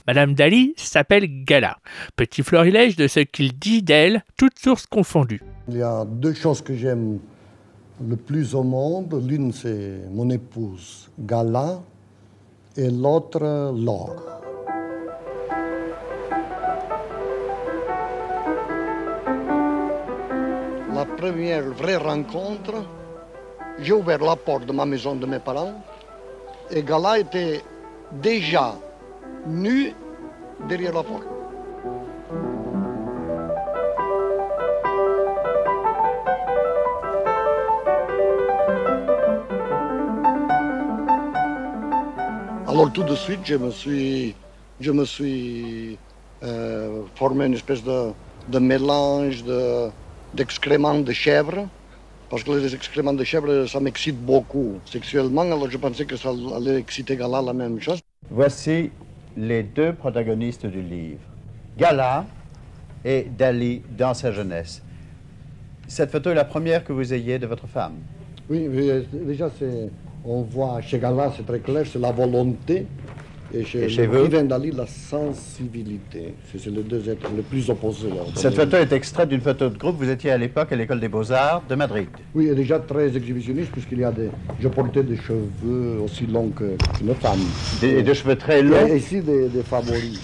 Madame 0.06 0.34
Dali 0.34 0.74
s'appelle 0.76 1.44
Gala. 1.44 1.78
Petit 2.16 2.42
florilège 2.42 2.96
de 2.96 3.08
ce 3.08 3.20
qu'il 3.20 3.58
dit 3.58 3.82
d'elle, 3.82 4.22
toutes 4.36 4.58
sources 4.58 4.86
confondues. 4.86 5.40
Il 5.68 5.78
y 5.78 5.82
a 5.82 6.04
deux 6.04 6.34
choses 6.34 6.60
que 6.60 6.74
j'aime 6.76 7.20
le 8.02 8.16
plus 8.16 8.54
au 8.54 8.62
monde. 8.62 9.22
L'une, 9.26 9.52
c'est 9.52 10.00
mon 10.10 10.28
épouse 10.30 11.08
Gala 11.18 11.80
et 12.76 12.90
l'autre, 12.90 13.72
Laure. 13.72 14.40
La 20.94 21.04
première 21.04 21.70
vraie 21.70 21.96
rencontre, 21.96 22.84
j'ai 23.80 23.92
ouvert 23.92 24.22
la 24.22 24.36
porte 24.36 24.66
de 24.66 24.72
ma 24.72 24.86
maison 24.86 25.14
de 25.14 25.26
mes 25.26 25.38
parents 25.38 25.74
et 26.70 26.82
Gala 26.82 27.18
était 27.18 27.60
déjà 28.22 28.74
nue 29.46 29.92
derrière 30.68 30.94
la 30.94 31.02
porte. 31.02 31.33
Alors 42.74 42.92
tout 42.92 43.04
de 43.04 43.14
suite, 43.14 43.38
je 43.44 43.54
me 43.54 43.70
suis, 43.70 44.34
je 44.80 44.90
me 44.90 45.04
suis 45.04 45.96
euh, 46.42 47.02
formé 47.14 47.46
une 47.46 47.54
espèce 47.54 47.84
de, 47.84 48.10
de 48.48 48.58
mélange 48.58 49.44
de- 49.44 49.90
d'excréments 50.34 50.98
de, 50.98 51.12
chèvre, 51.12 51.68
parce 52.28 52.42
que 52.42 52.50
les 52.50 52.74
excréments 52.74 53.12
de 53.12 53.22
chèvre, 53.22 53.66
ça 53.66 53.78
m'excite 53.78 54.18
beaucoup 54.20 54.72
sexuellement, 54.86 55.42
alors 55.42 55.70
je 55.70 55.78
pensais 55.78 56.04
que 56.04 56.16
ça 56.16 56.30
allait 56.56 56.80
exciter 56.80 57.16
Gala 57.16 57.40
la 57.42 57.52
même 57.52 57.80
chose. 57.80 58.00
Voici 58.28 58.90
les 59.36 59.62
deux 59.62 59.92
protagonistes 59.92 60.66
du 60.66 60.82
livre, 60.82 61.20
Gala 61.78 62.26
et 63.04 63.28
Dali 63.38 63.82
dans 63.96 64.14
sa 64.14 64.32
jeunesse. 64.32 64.82
Cette 65.86 66.10
photo 66.10 66.30
est 66.30 66.34
la 66.34 66.44
première 66.44 66.82
que 66.82 66.92
vous 66.92 67.14
ayez 67.14 67.38
de 67.38 67.46
votre 67.46 67.68
femme. 67.68 67.94
Oui, 68.50 68.66
oui, 68.68 68.90
euh, 68.90 69.02
déjà, 69.12 69.48
c'est, 69.56 69.90
on 70.24 70.42
voit 70.42 70.80
chez 70.80 70.98
Gala, 70.98 71.32
c'est 71.36 71.46
très 71.46 71.60
clair, 71.60 71.84
c'est 71.90 71.98
la 72.00 72.12
volonté. 72.12 72.86
Et 73.56 73.64
chez, 73.64 73.84
Et 73.84 73.88
chez 73.88 74.08
Dali, 74.08 74.72
la 74.72 74.84
sensibilité. 74.86 76.34
C'est, 76.50 76.66
les 76.70 76.82
deux 76.82 77.08
êtres 77.08 77.30
les 77.36 77.42
plus 77.42 77.70
opposés. 77.70 78.08
là. 78.08 78.22
Cette 78.34 78.54
photo 78.54 78.78
est 78.78 78.90
extraite 78.92 79.28
d'une 79.28 79.42
photo 79.42 79.68
de 79.68 79.78
groupe. 79.78 79.96
Vous 79.98 80.08
étiez 80.10 80.32
à 80.32 80.38
l'époque 80.38 80.72
à 80.72 80.76
l'école 80.76 80.98
des 80.98 81.06
beaux-arts 81.08 81.62
de 81.68 81.74
Madrid. 81.76 82.08
Oui, 82.34 82.48
et 82.48 82.54
déjà 82.54 82.80
très 82.80 83.16
exhibitionniste, 83.16 83.70
puisqu'il 83.70 83.98
y 84.00 84.04
a 84.04 84.10
des. 84.10 84.30
Je 84.58 84.66
portais 84.66 85.04
des 85.04 85.16
cheveux 85.16 86.00
aussi 86.04 86.26
longs 86.26 86.48
que- 86.48 86.76
qu'une 86.98 87.14
femme. 87.14 87.38
Des, 87.80 88.02
des 88.02 88.14
cheveux 88.14 88.34
très 88.36 88.58
Et 88.58 88.62
longs. 88.62 88.86
ici, 88.92 89.20
des, 89.20 89.48
des 89.48 89.62
favoris. 89.62 90.18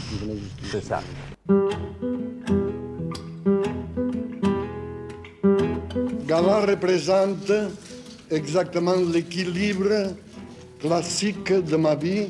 C'est 0.64 0.82
ça. 0.82 1.00
Gala 6.26 6.60
représente 6.66 7.52
exactement 8.30 8.96
l'équilibre 9.12 10.14
classique 10.80 11.52
de 11.52 11.76
ma 11.76 11.94
vie, 11.94 12.28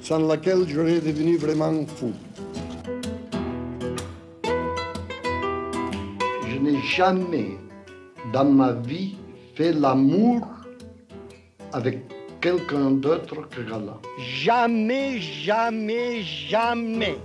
sans 0.00 0.18
laquelle 0.26 0.66
j'aurais 0.68 1.00
devenu 1.00 1.36
vraiment 1.36 1.86
fou. 1.96 2.12
Je 6.48 6.58
n'ai 6.58 6.80
jamais 6.82 7.58
dans 8.32 8.44
ma 8.44 8.72
vie 8.72 9.16
fait 9.54 9.72
l'amour 9.72 10.46
avec 11.72 12.00
quelqu'un 12.40 12.90
d'autre 12.90 13.48
que 13.48 13.62
Gala. 13.62 13.98
Jamais, 14.18 15.20
jamais, 15.20 16.22
jamais. 16.22 17.16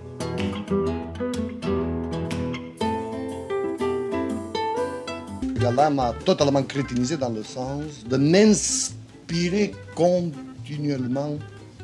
Gala 5.59 5.89
m'a 5.89 6.13
totalement 6.23 6.63
crétinisé 6.63 7.17
dans 7.17 7.29
le 7.29 7.43
sens 7.43 8.05
de 8.09 8.15
m'inspirer 8.15 9.73
continuellement 9.93 11.37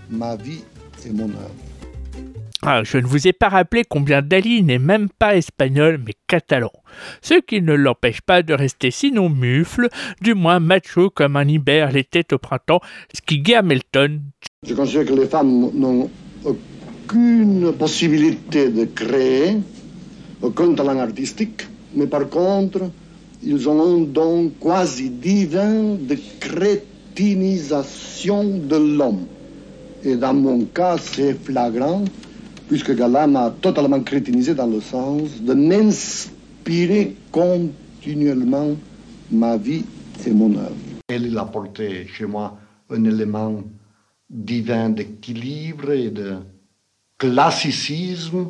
ma 0.10 0.38
vie 0.38 0.64
et 1.06 1.10
mon 1.12 1.26
œuvre. 1.26 1.52
Ah, 2.62 2.84
je 2.86 2.98
ne 2.98 3.06
vous 3.06 3.28
ai 3.28 3.34
pas 3.34 3.50
rappelé 3.50 3.84
combien 3.88 4.22
Dali 4.22 4.64
n'est 4.64 4.80
même 4.80 5.10
pas 5.10 5.36
espagnol 5.36 6.00
mais 6.06 6.14
catalan. 6.26 6.72
Ce 7.22 7.34
qui 7.34 7.62
ne 7.62 7.74
l'empêche 7.74 8.22
pas 8.22 8.44
de 8.44 8.54
rester 8.54 8.92
sinon 8.92 9.30
mufle, 9.30 9.90
du 10.22 10.36
moins 10.36 10.62
macho 10.62 11.10
comme 11.10 11.36
un 11.36 11.48
Ibère 11.48 11.92
l'était 11.92 12.34
au 12.34 12.38
printemps, 12.38 12.80
ce 13.14 13.22
qui 13.22 13.40
Guy 13.40 13.56
Melton. 13.62 14.22
Je 14.66 14.74
considère 14.74 15.06
que 15.06 15.14
les 15.14 15.28
femmes 15.28 15.70
n'ont 15.74 16.10
aucune 16.46 17.74
possibilité 17.74 18.70
de 18.70 18.86
créer, 18.86 19.58
aucun 20.42 20.74
talent 20.74 20.98
artistique, 20.98 21.68
mais 21.94 22.08
par 22.08 22.30
contre, 22.30 22.90
ils 23.46 23.70
ont 23.70 23.80
un 23.80 24.02
don 24.02 24.52
quasi 24.60 25.10
divin 25.10 25.96
de 25.96 26.18
crétinisation 26.40 28.58
de 28.58 28.76
l'homme. 28.76 29.28
Et 30.04 30.16
dans 30.16 30.34
mon 30.34 30.66
cas, 30.66 30.98
c'est 30.98 31.36
flagrant, 31.36 32.04
puisque 32.68 32.96
Gala 32.96 33.28
m'a 33.28 33.52
totalement 33.52 34.02
crétinisé 34.02 34.56
dans 34.56 34.66
le 34.66 34.82
sens 34.82 35.42
de 35.42 35.54
m'inspirer 35.54 37.16
continuellement 37.32 38.76
ma 39.32 39.58
vie 39.58 39.84
et 40.26 40.32
mon 40.32 40.56
œuvre. 40.56 40.74
Elle 41.08 41.28
il 41.28 41.38
a 41.38 41.42
apporté 41.42 42.08
chez 42.08 42.26
moi 42.26 42.58
un 42.90 43.04
élément 43.04 43.64
divin 44.28 44.90
d'équilibre 44.90 45.92
et 45.92 46.10
de 46.10 46.38
classicisme, 47.20 48.50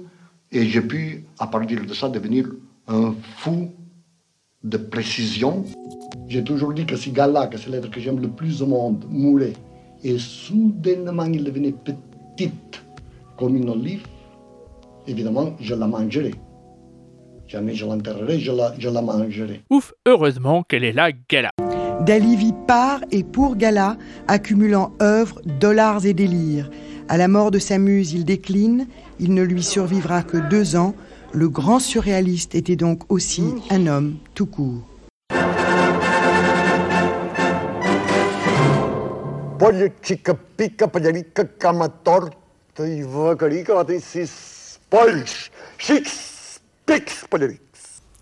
et 0.52 0.68
j'ai 0.68 0.82
pu, 0.82 1.26
à 1.38 1.48
partir 1.48 1.86
de 1.86 1.94
ça, 1.94 2.08
devenir 2.08 2.50
un 2.88 3.14
fou 3.38 3.72
de 4.66 4.78
précision. 4.78 5.64
J'ai 6.28 6.44
toujours 6.44 6.74
dit 6.74 6.86
que 6.86 6.98
si 6.98 7.12
Gala, 7.12 7.48
que 7.48 7.58
c'est 7.58 7.70
l'être 7.70 7.90
que 7.90 8.00
j'aime 8.00 8.20
le 8.20 8.28
plus 8.28 8.62
au 8.62 8.68
monde, 8.68 9.06
mourait, 9.10 9.54
et 10.04 10.18
soudainement 10.18 11.26
il 11.26 11.44
devenait 11.44 11.74
petite 11.74 12.84
comme 13.38 13.56
une 13.56 13.70
olive, 13.70 14.06
évidemment, 15.08 15.54
je 15.60 15.76
la 15.76 15.88
mangerai. 15.88 16.34
Jamais 17.48 17.76
je 17.76 17.86
l'enterrerai, 17.86 18.40
je 18.40 18.52
la, 18.52 18.74
je 18.78 18.90
la 18.90 19.02
mangerai. 19.02 19.62
Ouf, 19.70 19.94
heureusement 20.08 20.64
qu'elle 20.64 20.84
est 20.84 20.94
là, 20.94 21.12
Gala. 21.30 21.52
Dali 22.06 22.36
vit 22.36 22.54
par 22.68 23.02
et 23.12 23.24
pour 23.24 23.56
Gala, 23.56 23.98
accumulant 24.28 24.94
œuvres, 25.02 25.42
dollars 25.60 26.06
et 26.06 26.14
délires. 26.14 26.70
À 27.08 27.18
la 27.18 27.28
mort 27.28 27.52
de 27.52 27.60
sa 27.60 27.78
muse, 27.78 28.14
il 28.14 28.26
décline. 28.26 28.88
Il 29.20 29.34
ne 29.34 29.44
lui 29.44 29.62
survivra 29.62 30.24
que 30.24 30.38
deux 30.50 30.76
ans. 30.76 30.96
Le 31.36 31.50
grand 31.50 31.80
surréaliste 31.80 32.56
était 32.56 32.78
donc 32.78 33.12
aussi 33.12 33.44
un 33.70 33.88
homme 33.88 34.16
tout 34.34 34.46
court. 34.46 34.84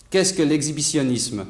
Qu'est-ce 0.10 0.34
que 0.34 0.42
l'exhibitionnisme? 0.42 1.46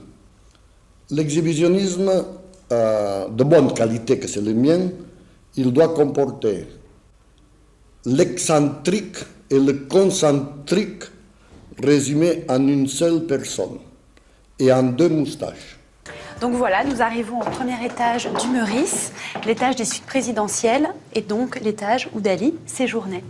L'exhibitionnisme 1.12 2.26
euh, 2.74 3.30
de 3.30 3.44
bonne 3.46 3.74
qualité 3.74 4.20
que 4.20 4.28
c'est 4.28 4.42
le 4.42 4.54
mien, 4.54 4.90
il 5.56 5.72
doit 5.72 5.94
comporter 5.94 6.68
l'excentrique 8.06 9.16
et 9.50 9.60
le 9.60 9.74
concentrique 9.88 11.04
résumés 11.82 12.46
en 12.50 12.68
une 12.68 12.88
seule 12.88 13.26
personne 13.26 13.80
et 14.60 14.72
en 14.72 14.84
deux 14.84 15.10
moustaches. 15.10 15.80
Donc 16.42 16.54
voilà, 16.56 16.84
nous 16.84 17.02
arrivons 17.02 17.40
au 17.40 17.46
premier 17.46 17.86
étage 17.86 18.28
du 18.42 18.48
Meurice, 18.48 19.14
l'étage 19.46 19.76
des 19.76 19.86
suites 19.86 20.06
présidentielles 20.06 20.90
et 21.14 21.22
donc 21.22 21.60
l'étage 21.62 22.10
où 22.14 22.20
Dali 22.20 22.54
séjournait. 22.66 23.24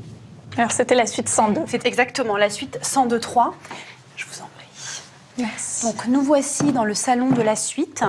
Alors 0.58 0.72
c'était 0.72 0.96
la 0.96 1.06
suite 1.06 1.30
102. 1.30 1.62
C'est 1.68 1.86
exactement 1.86 2.38
la 2.38 2.50
suite 2.50 2.80
102-3. 2.82 3.52
Je 4.16 4.26
vous 4.26 4.42
en 4.42 4.50
prie. 4.56 5.02
Merci. 5.38 5.86
Donc 5.86 6.08
nous 6.08 6.22
voici 6.22 6.72
dans 6.72 6.86
le 6.86 6.94
salon 6.94 7.30
de 7.30 7.42
la 7.42 7.56
suite. 7.56 8.04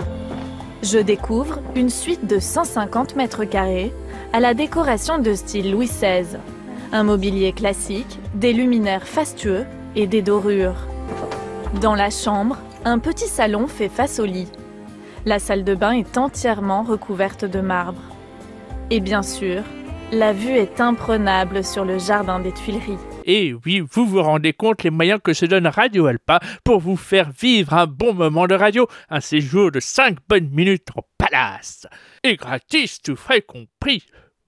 Je 0.83 0.99
découvre 0.99 1.61
une 1.75 1.91
suite 1.91 2.27
de 2.27 2.39
150 2.39 3.17
mètres 3.17 3.45
carrés 3.45 3.93
à 4.33 4.41
la 4.41 4.55
décoration 4.55 5.19
de 5.19 5.35
style 5.35 5.71
Louis 5.71 5.87
XVI. 5.87 6.39
Un 6.93 7.05
mobilier 7.05 7.53
classique, 7.53 8.19
des 8.35 8.53
luminaires 8.53 9.07
fastueux 9.07 9.67
et 9.97 10.07
des 10.07 10.23
dorures. 10.23 10.87
Dans 11.81 11.95
la 11.95 12.11
chambre, 12.11 12.59
un 12.85 12.99
petit 12.99 13.27
salon 13.27 13.67
fait 13.67 13.89
face 13.89 14.19
au 14.19 14.25
lit. 14.25 14.49
La 15.27 15.39
salle 15.39 15.65
de 15.65 15.75
bain 15.75 15.93
est 15.93 16.19
entièrement 16.19 16.83
recouverte 16.83 17.45
de 17.45 17.61
marbre. 17.61 18.03
Et 18.91 19.01
bien 19.01 19.23
sûr, 19.23 19.63
la 20.13 20.33
vue 20.33 20.53
est 20.53 20.81
imprenable 20.81 21.65
sur 21.65 21.85
le 21.85 21.99
jardin 21.99 22.39
des 22.41 22.53
Tuileries. 22.53 22.99
Et 23.25 23.55
oui, 23.65 23.81
vous 23.81 24.05
vous 24.05 24.23
rendez 24.23 24.53
compte 24.53 24.83
les 24.83 24.91
moyens 24.91 25.19
que 25.23 25.33
se 25.33 25.47
donne 25.47 25.67
Radio 25.67 26.07
Alpa 26.07 26.41
pour 26.63 26.81
vous 26.81 26.97
faire 26.97 27.31
vivre 27.31 27.73
un 27.73 27.87
bon 27.87 28.13
moment 28.13 28.47
de 28.47 28.55
radio, 28.55 28.87
un 29.09 29.21
séjour 29.21 29.71
de 29.71 29.81
5 29.81 30.19
bonnes 30.29 30.51
minutes 30.51 30.89
en 30.95 31.03
palace. 31.17 31.87
Et 32.23 32.37
gratis, 32.37 33.01
tout 33.01 33.17
frais 33.17 33.41
compris. 33.41 34.05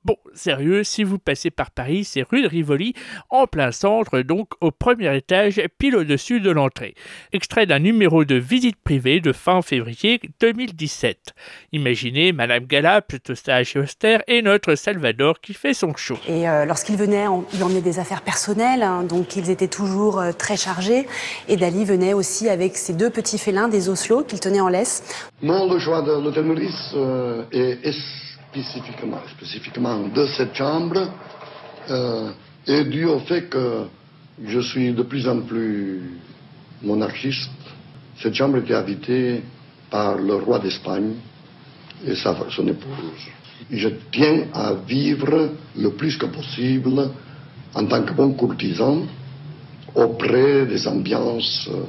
Bon, 0.06 0.14
sérieux, 0.34 0.84
si 0.84 1.02
vous 1.02 1.18
passez 1.18 1.50
par 1.50 1.72
Paris, 1.72 2.04
c'est 2.04 2.22
rue 2.22 2.40
de 2.40 2.46
Rivoli, 2.46 2.94
en 3.28 3.48
plein 3.48 3.72
centre, 3.72 4.20
donc 4.20 4.50
au 4.60 4.70
premier 4.70 5.16
étage, 5.16 5.60
pile 5.78 5.96
au-dessus 5.96 6.38
de 6.38 6.50
l'entrée. 6.52 6.94
Extrait 7.32 7.66
d'un 7.66 7.80
numéro 7.80 8.24
de 8.24 8.36
visite 8.36 8.76
privée 8.84 9.18
de 9.18 9.32
fin 9.32 9.62
février 9.62 10.20
2017. 10.40 11.34
Imaginez 11.72 12.30
Madame 12.30 12.66
Gala, 12.66 13.02
plutôt 13.02 13.34
sage 13.34 13.74
et 13.74 13.80
austère, 13.80 14.22
et 14.28 14.42
notre 14.42 14.76
Salvador 14.76 15.40
qui 15.40 15.54
fait 15.54 15.74
son 15.74 15.96
show. 15.96 16.16
Et 16.28 16.48
euh, 16.48 16.66
lorsqu'il 16.66 16.94
venait, 16.96 17.26
on- 17.26 17.44
il 17.52 17.64
emmenait 17.64 17.80
des 17.80 17.98
affaires 17.98 18.22
personnelles, 18.22 18.84
hein, 18.84 19.02
donc 19.02 19.34
ils 19.34 19.50
étaient 19.50 19.66
toujours 19.66 20.20
euh, 20.20 20.30
très 20.30 20.56
chargés. 20.56 21.08
Et 21.48 21.56
Dali 21.56 21.84
venait 21.84 22.12
aussi 22.14 22.48
avec 22.48 22.76
ses 22.76 22.92
deux 22.92 23.10
petits 23.10 23.38
félins, 23.38 23.66
des 23.66 23.88
oslo 23.88 24.22
qu'il 24.22 24.38
tenait 24.38 24.60
en 24.60 24.68
laisse. 24.68 25.02
Non, 25.42 25.68
le 25.68 25.80
choix 25.80 26.02
de 26.02 26.12
l'hôtel 26.22 26.44
Maurice 26.44 26.92
euh, 26.94 27.42
est, 27.50 27.88
est 27.88 27.94
spécifiquement, 28.62 30.08
de 30.08 30.26
cette 30.26 30.54
chambre 30.54 31.10
euh, 31.90 32.30
est 32.66 32.84
dû 32.84 33.04
au 33.04 33.18
fait 33.20 33.48
que 33.48 33.84
je 34.44 34.60
suis 34.60 34.92
de 34.92 35.02
plus 35.02 35.28
en 35.28 35.40
plus 35.40 36.20
monarchiste. 36.82 37.50
Cette 38.20 38.34
chambre 38.34 38.58
était 38.58 38.74
habitée 38.74 39.42
par 39.90 40.16
le 40.16 40.34
roi 40.34 40.58
d'Espagne 40.58 41.14
et 42.06 42.14
son 42.14 42.66
épouse. 42.68 43.28
Je 43.70 43.88
tiens 44.12 44.46
à 44.52 44.74
vivre 44.74 45.50
le 45.76 45.90
plus 45.90 46.16
que 46.16 46.26
possible 46.26 47.10
en 47.74 47.86
tant 47.86 48.02
que 48.02 48.12
bon 48.12 48.32
courtisan 48.34 49.02
auprès 49.94 50.66
des 50.66 50.86
ambiances 50.86 51.68
euh, 51.72 51.84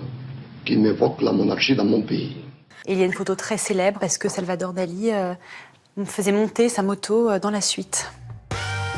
qui 0.64 0.78
m'évoquent 0.78 1.22
la 1.22 1.34
monarchie 1.34 1.76
dans 1.76 1.86
mon 1.86 2.02
pays. 2.02 2.38
Et 2.86 2.94
il 2.94 3.00
y 3.00 3.02
a 3.02 3.06
une 3.06 3.14
photo 3.14 3.36
très 3.36 3.58
célèbre 3.58 4.00
parce 4.00 4.18
que 4.18 4.30
Salvador 4.30 4.72
Dali 4.72 5.12
euh, 5.12 5.34
faisait 6.06 6.32
monter 6.32 6.70
sa 6.70 6.84
moto 6.84 7.30
euh, 7.30 7.39
dans 7.39 7.50
la 7.50 7.62
suite. 7.62 8.12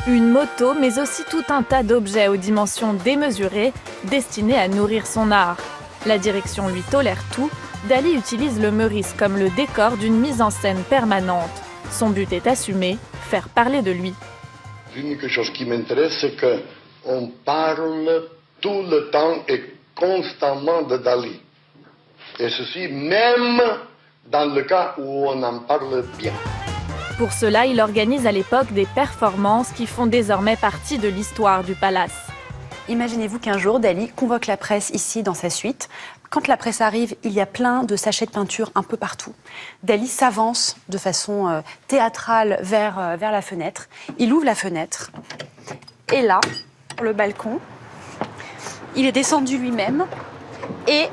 Une 0.06 0.30
moto, 0.30 0.74
mais 0.74 0.98
aussi 0.98 1.22
tout 1.30 1.44
un 1.48 1.62
tas 1.62 1.82
d'objets 1.82 2.28
aux 2.28 2.36
dimensions 2.36 2.94
démesurées, 2.94 3.72
destinés 4.04 4.58
à 4.58 4.68
nourrir 4.68 5.06
son 5.06 5.30
art. 5.30 5.58
La 6.06 6.18
direction 6.18 6.68
lui 6.68 6.82
tolère 6.82 7.22
tout, 7.32 7.50
Dali 7.88 8.14
utilise 8.14 8.60
le 8.60 8.70
Meurice 8.70 9.14
comme 9.18 9.36
le 9.38 9.50
décor 9.50 9.96
d'une 9.96 10.18
mise 10.18 10.40
en 10.40 10.50
scène 10.50 10.82
permanente. 10.88 11.50
Son 11.90 12.10
but 12.10 12.32
est 12.32 12.46
assumé, 12.46 12.98
faire 13.28 13.48
parler 13.48 13.82
de 13.82 13.90
lui. 13.90 14.14
L'unique 14.94 15.28
chose 15.28 15.50
qui 15.50 15.64
m'intéresse, 15.66 16.18
c'est 16.20 16.36
qu'on 16.40 17.30
parle 17.44 18.28
tout 18.60 18.82
le 18.82 19.10
temps 19.10 19.44
et 19.48 19.62
constamment 19.94 20.82
de 20.82 20.96
Dali. 20.96 21.40
Et 22.38 22.48
ceci 22.48 22.88
même 22.88 23.60
dans 24.30 24.54
le 24.54 24.62
cas 24.62 24.94
où 24.98 25.28
on 25.28 25.42
en 25.42 25.60
parle 25.60 26.04
bien. 26.18 26.32
Pour 27.20 27.34
cela, 27.34 27.66
il 27.66 27.82
organise 27.82 28.26
à 28.26 28.32
l'époque 28.32 28.72
des 28.72 28.86
performances 28.86 29.72
qui 29.72 29.86
font 29.86 30.06
désormais 30.06 30.56
partie 30.56 30.96
de 30.96 31.06
l'histoire 31.06 31.64
du 31.64 31.74
palace. 31.74 32.16
Imaginez-vous 32.88 33.38
qu'un 33.38 33.58
jour, 33.58 33.78
Dali 33.78 34.08
convoque 34.08 34.46
la 34.46 34.56
presse 34.56 34.88
ici 34.94 35.22
dans 35.22 35.34
sa 35.34 35.50
suite. 35.50 35.90
Quand 36.30 36.48
la 36.48 36.56
presse 36.56 36.80
arrive, 36.80 37.14
il 37.22 37.32
y 37.32 37.40
a 37.42 37.44
plein 37.44 37.84
de 37.84 37.94
sachets 37.94 38.24
de 38.24 38.30
peinture 38.30 38.72
un 38.74 38.82
peu 38.82 38.96
partout. 38.96 39.34
Dali 39.82 40.06
s'avance 40.06 40.76
de 40.88 40.96
façon 40.96 41.46
euh, 41.46 41.60
théâtrale 41.88 42.58
vers, 42.62 42.98
euh, 42.98 43.16
vers 43.16 43.32
la 43.32 43.42
fenêtre. 43.42 43.90
Il 44.16 44.32
ouvre 44.32 44.46
la 44.46 44.54
fenêtre. 44.54 45.10
Et 46.14 46.22
là, 46.22 46.40
sur 46.94 47.04
le 47.04 47.12
balcon, 47.12 47.60
il 48.96 49.04
est 49.04 49.12
descendu 49.12 49.58
lui-même 49.58 50.06
et 50.88 51.08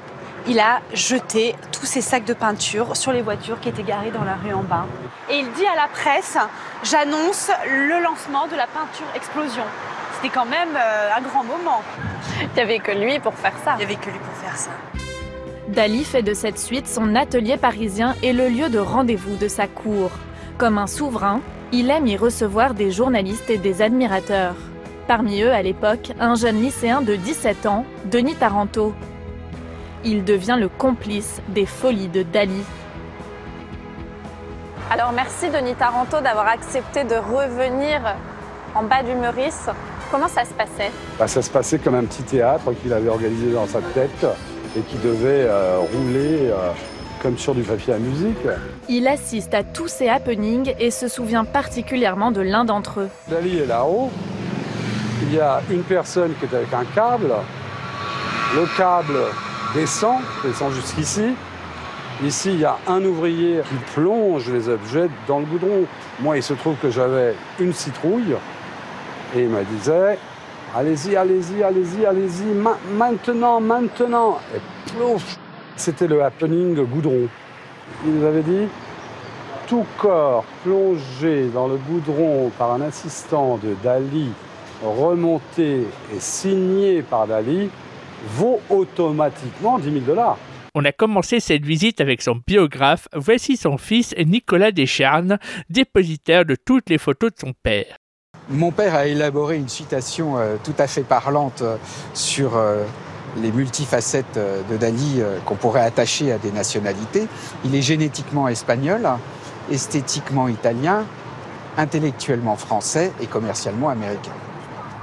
il 0.47 0.60
a 0.60 0.81
jeté 0.93 1.55
tous 1.71 1.86
ses 1.86 2.01
sacs 2.01 2.25
de 2.25 2.33
peinture 2.33 2.95
sur 2.95 3.12
les 3.12 3.21
voitures 3.21 3.60
qui 3.60 3.69
étaient 3.69 3.83
garées 3.83 4.12
dans 4.12 4.23
la 4.23 4.36
rue 4.36 4.53
en 4.53 4.63
bas. 4.63 4.86
Et 5.29 5.39
il 5.39 5.51
dit 5.51 5.65
à 5.65 5.75
la 5.75 5.88
presse 5.88 6.38
J'annonce 6.83 7.51
le 7.67 8.01
lancement 8.01 8.47
de 8.47 8.55
la 8.55 8.67
peinture 8.67 9.07
explosion. 9.15 9.63
C'était 10.15 10.33
quand 10.33 10.45
même 10.45 10.75
euh, 10.75 11.10
un 11.15 11.21
grand 11.21 11.43
moment. 11.43 11.81
Il 12.41 12.55
n'y 12.55 12.62
avait 12.62 12.79
que 12.79 12.91
lui 12.91 13.19
pour 13.19 13.33
faire 13.33 13.53
ça. 13.63 13.73
Il 13.75 13.79
n'y 13.79 13.83
avait 13.83 13.95
que 13.95 14.10
lui 14.10 14.19
pour 14.19 14.33
faire 14.36 14.57
ça. 14.57 14.71
Dali 15.67 16.05
fait 16.05 16.23
de 16.23 16.33
cette 16.33 16.57
suite 16.57 16.88
son 16.88 17.13
atelier 17.15 17.57
parisien 17.57 18.15
et 18.23 18.31
le 18.31 18.47
lieu 18.47 18.69
de 18.69 18.79
rendez-vous 18.79 19.36
de 19.36 19.47
sa 19.47 19.67
cour. 19.67 20.12
Comme 20.57 20.77
un 20.77 20.88
souverain, 20.88 21.41
il 21.71 21.89
aime 21.91 22.07
y 22.07 22.15
recevoir 22.15 22.73
des 22.73 22.91
journalistes 22.91 23.49
et 23.49 23.57
des 23.57 23.81
admirateurs. 23.81 24.55
Parmi 25.07 25.41
eux, 25.41 25.51
à 25.51 25.62
l'époque, 25.62 26.13
un 26.19 26.36
jeune 26.36 26.62
lycéen 26.62 27.01
de 27.01 27.15
17 27.15 27.65
ans, 27.65 27.86
Denis 28.05 28.36
Taranto. 28.36 28.93
Il 30.10 30.24
devient 30.24 30.56
le 30.58 30.70
complice 30.70 31.41
des 31.50 31.65
folies 31.65 32.08
de 32.08 32.24
Dali. 32.24 32.63
Alors 34.89 35.12
merci 35.12 35.50
Denis 35.50 35.76
Taranto 35.76 36.22
d'avoir 36.22 36.48
accepté 36.48 37.04
de 37.04 37.15
revenir 37.15 38.15
en 38.74 38.84
bas 38.84 39.04
du 39.04 39.13
Meurice. 39.15 39.67
Comment 40.10 40.30
ça 40.30 40.46
se 40.46 40.54
passait? 40.54 40.91
Bah, 41.20 41.28
ça 41.28 41.41
se 41.41 41.50
passait 41.50 41.78
comme 41.78 41.96
un 41.96 42.06
petit 42.06 42.24
théâtre 42.24 42.72
qu'il 42.82 42.93
avait 42.93 43.10
organisé 43.10 43.52
dans 43.52 43.67
sa 43.67 43.82
tête 43.82 44.26
et 44.78 44.80
qui 44.80 44.96
devait 45.00 45.46
euh, 45.46 45.80
rouler 45.80 46.52
euh, 46.52 46.72
comme 47.22 47.38
sur 47.38 47.54
du 47.54 47.63
papier 47.63 47.96
à 47.96 48.00
musique. 48.00 48.38
Il 48.88 49.10
assiste 49.10 49.54
à 49.54 49.63
tous 49.63 49.89
ces 49.89 50.08
happenings 50.08 50.74
et 50.80 50.89
se 50.89 51.10
souvient 51.10 51.43
particulièrement 51.43 52.32
de 52.32 52.39
l'un 52.39 52.63
d'entre 52.63 53.02
eux. 53.02 53.10
Dali 53.28 53.58
est 53.58 53.65
là-haut. 53.65 54.10
Il 55.24 55.34
y 55.34 55.41
a 55.41 55.62
une 55.70 55.84
personne 55.84 56.32
qui 56.39 56.46
est 56.46 56.56
avec 56.56 56.74
un 56.74 56.86
câble. 56.96 57.34
Le 58.56 58.78
câble 58.78 59.20
descend, 59.78 60.22
descend 60.44 60.74
jusqu'ici. 60.74 61.36
Ici, 62.26 62.50
il 62.54 62.62
y 62.62 62.66
a 62.66 62.78
un 62.88 63.04
ouvrier 63.06 63.62
qui 63.70 63.76
plonge 63.94 64.50
les 64.50 64.70
objets 64.70 65.08
dans 65.28 65.38
le 65.40 65.46
goudron. 65.46 65.84
Moi, 66.20 66.38
il 66.38 66.44
se 66.44 66.56
trouve 66.56 66.76
que 66.82 66.90
j'avais 66.90 67.36
une 67.60 67.74
citrouille 67.74 68.36
et 69.36 69.44
il 69.44 69.50
me 69.50 69.63
disait 69.63 70.18
Allez-y, 70.76 71.16
allez-y, 71.16 71.62
allez-y, 71.62 72.06
allez-y, 72.06 72.46
ma- 72.56 72.78
maintenant, 72.98 73.60
maintenant. 73.62 74.40
Et 74.56 74.92
plouf 74.92 75.38
C'était 75.76 76.08
le 76.08 76.24
happening 76.24 76.76
goudron. 76.86 77.28
Il 78.04 78.16
nous 78.16 78.26
avait 78.26 78.42
dit 78.42 78.68
Tout 79.68 79.86
corps 80.00 80.44
plongé 80.63 81.50
dans 81.54 81.68
le 81.68 81.76
goudron 81.76 82.52
par 82.58 82.74
un 82.74 82.82
assistant 82.82 83.60
de 83.62 83.76
Dali, 83.84 84.32
remonté 84.84 85.86
et 86.16 86.20
signé 86.20 87.04
par 87.04 87.28
Dali, 87.28 87.70
vaut 88.25 88.60
automatiquement 88.69 89.80
10 89.80 89.91
000 89.91 90.06
dollars. 90.06 90.38
On 90.75 90.86
a 90.86 90.91
commencé 90.91 91.39
cette 91.39 91.65
visite 91.65 92.01
avec 92.01 92.21
son 92.21 92.39
biographe. 92.45 93.08
Voici 93.15 93.58
son 93.58 93.77
fils 93.77 94.13
Nicolas 94.17 94.71
Descharnes, 94.71 95.39
dépositaire 95.69 96.45
de 96.45 96.56
toutes 96.56 96.89
les 96.89 96.99
photos 96.99 97.32
de 97.34 97.39
son 97.39 97.53
père. 97.63 97.97
Mon 98.49 98.71
père 98.71 98.95
a 98.95 99.08
élaboré 99.08 99.58
une 99.58 99.67
citation 99.67 100.38
euh, 100.38 100.56
tout 100.63 100.75
à 100.77 100.88
fait 100.88 101.01
parlante 101.01 101.63
euh, 101.63 101.77
sur 102.13 102.56
euh, 102.56 102.84
les 103.38 103.51
multifacettes 103.51 104.39
de 104.69 104.77
Dali 104.77 105.21
qu'on 105.45 105.56
pourrait 105.56 105.82
attacher 105.82 106.32
à 106.32 106.38
des 106.38 106.51
nationalités. 106.51 107.27
Il 107.65 107.75
est 107.75 107.82
génétiquement 107.82 108.47
espagnol, 108.47 109.08
esthétiquement 109.69 110.47
italien, 110.47 111.06
intellectuellement 111.77 112.56
français 112.56 113.12
et 113.21 113.27
commercialement 113.27 113.89
américain. 113.89 114.32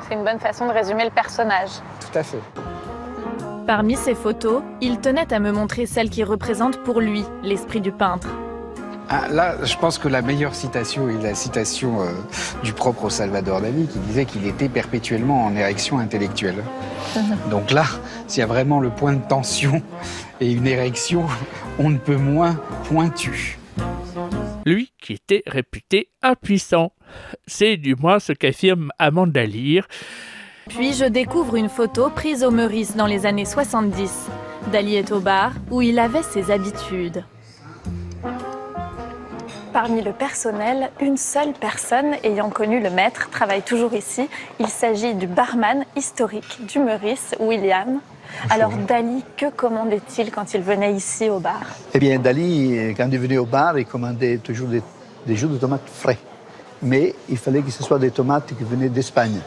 C'est 0.09 0.15
une 0.15 0.25
bonne 0.25 0.41
façon 0.41 0.67
de 0.67 0.73
résumer 0.73 1.05
le 1.05 1.11
personnage. 1.11 1.71
Tout 2.01 2.19
à 2.19 2.23
fait. 2.23 2.41
Parmi 3.67 3.97
ces 3.97 4.15
photos, 4.15 4.63
il 4.83 5.01
tenait 5.01 5.33
à 5.33 5.41
me 5.41 5.51
montrer 5.51 5.87
celle 5.87 6.11
qui 6.11 6.23
représente 6.23 6.83
pour 6.83 7.01
lui 7.01 7.25
l'esprit 7.43 7.81
du 7.81 7.93
peintre. 7.93 8.29
Ah, 9.09 9.27
là, 9.31 9.57
je 9.65 9.75
pense 9.79 9.97
que 9.97 10.07
la 10.07 10.21
meilleure 10.21 10.55
citation 10.55 11.09
est 11.09 11.23
la 11.23 11.35
citation 11.35 12.03
euh, 12.03 12.11
du 12.63 12.75
propre 12.75 13.09
Salvador 13.09 13.63
Dali 13.63 13.87
qui 13.87 13.99
disait 14.01 14.27
qu'il 14.27 14.47
était 14.47 14.69
perpétuellement 14.69 15.47
en 15.47 15.57
érection 15.57 15.99
intellectuelle. 15.99 16.63
Donc 17.51 17.71
là, 17.71 17.87
s'il 18.27 18.41
y 18.41 18.43
a 18.43 18.47
vraiment 18.47 18.81
le 18.81 18.91
point 18.91 19.15
de 19.15 19.27
tension 19.27 19.81
et 20.43 20.53
une 20.53 20.67
érection, 20.67 21.25
on 21.79 21.89
ne 21.89 21.99
peut 21.99 22.17
moins 22.17 22.61
pointu. 22.85 23.59
Lui 24.67 24.93
qui 25.01 25.15
était 25.15 25.43
réputé 25.47 26.11
impuissant. 26.23 26.93
C'est 27.47 27.79
du 27.79 27.95
moins 27.97 28.19
ce 28.19 28.35
qu'affirme 28.35 28.91
Amanda 28.99 29.47
Lear. 29.47 29.87
Puis 30.69 30.95
je 30.95 31.05
découvre 31.05 31.57
une 31.57 31.69
photo 31.69 32.09
prise 32.09 32.43
au 32.43 32.51
Meurice 32.51 32.97
dans 32.97 33.07
les 33.07 33.27
années 33.27 33.45
70. 33.45 34.11
Dali 34.73 34.97
est 34.97 35.13
au 35.13 35.21
bar 35.21 35.53
où 35.71 35.83
il 35.83 35.99
avait 35.99 36.23
ses 36.23 36.51
habitudes. 36.51 37.23
Parmi 39.75 40.01
le 40.03 40.13
personnel, 40.13 40.91
une 41.01 41.17
seule 41.17 41.53
personne 41.53 42.15
ayant 42.23 42.49
connu 42.49 42.81
le 42.81 42.89
maître 42.91 43.29
travaille 43.31 43.63
toujours 43.63 43.93
ici. 43.93 44.29
Il 44.59 44.69
s'agit 44.69 45.15
du 45.15 45.27
barman 45.27 45.85
historique 45.97 46.65
du 46.67 46.79
Meurice, 46.79 47.35
William. 47.41 48.01
Alors 48.49 48.73
Dali, 48.89 49.23
que 49.37 49.51
commandait-il 49.51 50.31
quand 50.31 50.55
il 50.55 50.63
venait 50.63 50.95
ici 50.95 51.29
au 51.29 51.41
bar? 51.41 51.61
Eh 51.93 51.99
bien, 51.99 52.19
Dali, 52.19 52.95
quand 52.97 53.09
il 53.13 53.19
venait 53.19 53.39
au 53.39 53.47
bar, 53.47 53.79
il 53.79 53.85
commandait 53.85 54.39
toujours 54.39 54.69
des, 54.69 54.83
des 55.27 55.37
jus 55.37 55.47
de 55.47 55.59
tomates 55.59 55.89
frais. 55.93 56.19
Mais 56.81 57.15
il 57.29 57.37
fallait 57.37 57.63
que 57.63 57.71
ce 57.71 57.83
soit 57.83 57.99
des 57.99 58.11
tomates 58.11 58.55
qui 58.57 58.65
venaient 58.65 58.89
d'Espagne. 58.89 59.41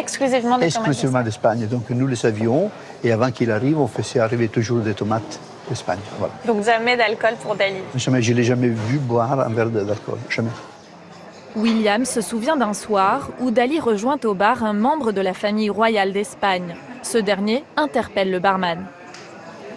Exclusivement 0.00 0.58
des 0.58 0.66
Exclusivement 0.66 1.22
d'Espagne. 1.22 1.66
Donc 1.66 1.90
nous 1.90 2.06
le 2.06 2.16
savions. 2.16 2.70
Et 3.04 3.12
avant 3.12 3.30
qu'il 3.30 3.50
arrive, 3.50 3.78
on 3.78 3.86
faisait 3.86 4.20
arriver 4.20 4.48
toujours 4.48 4.80
des 4.80 4.94
tomates 4.94 5.38
d'Espagne. 5.68 6.00
Voilà. 6.18 6.34
Donc 6.46 6.64
jamais 6.64 6.96
d'alcool 6.96 7.34
pour 7.42 7.54
Dali. 7.54 7.82
Jamais, 7.94 8.22
je 8.22 8.32
ne 8.32 8.38
l'ai 8.38 8.44
jamais 8.44 8.68
vu 8.68 8.98
boire 8.98 9.40
un 9.40 9.50
verre 9.50 9.70
d'alcool. 9.70 10.18
Jamais. 10.28 10.50
William 11.56 12.04
se 12.04 12.20
souvient 12.20 12.56
d'un 12.56 12.72
soir 12.72 13.30
où 13.40 13.50
Dali 13.50 13.78
rejoint 13.80 14.18
au 14.24 14.34
bar 14.34 14.64
un 14.64 14.72
membre 14.72 15.12
de 15.12 15.20
la 15.20 15.34
famille 15.34 15.68
royale 15.68 16.12
d'Espagne. 16.12 16.76
Ce 17.02 17.18
dernier 17.18 17.64
interpelle 17.76 18.30
le 18.30 18.38
barman. 18.38 18.86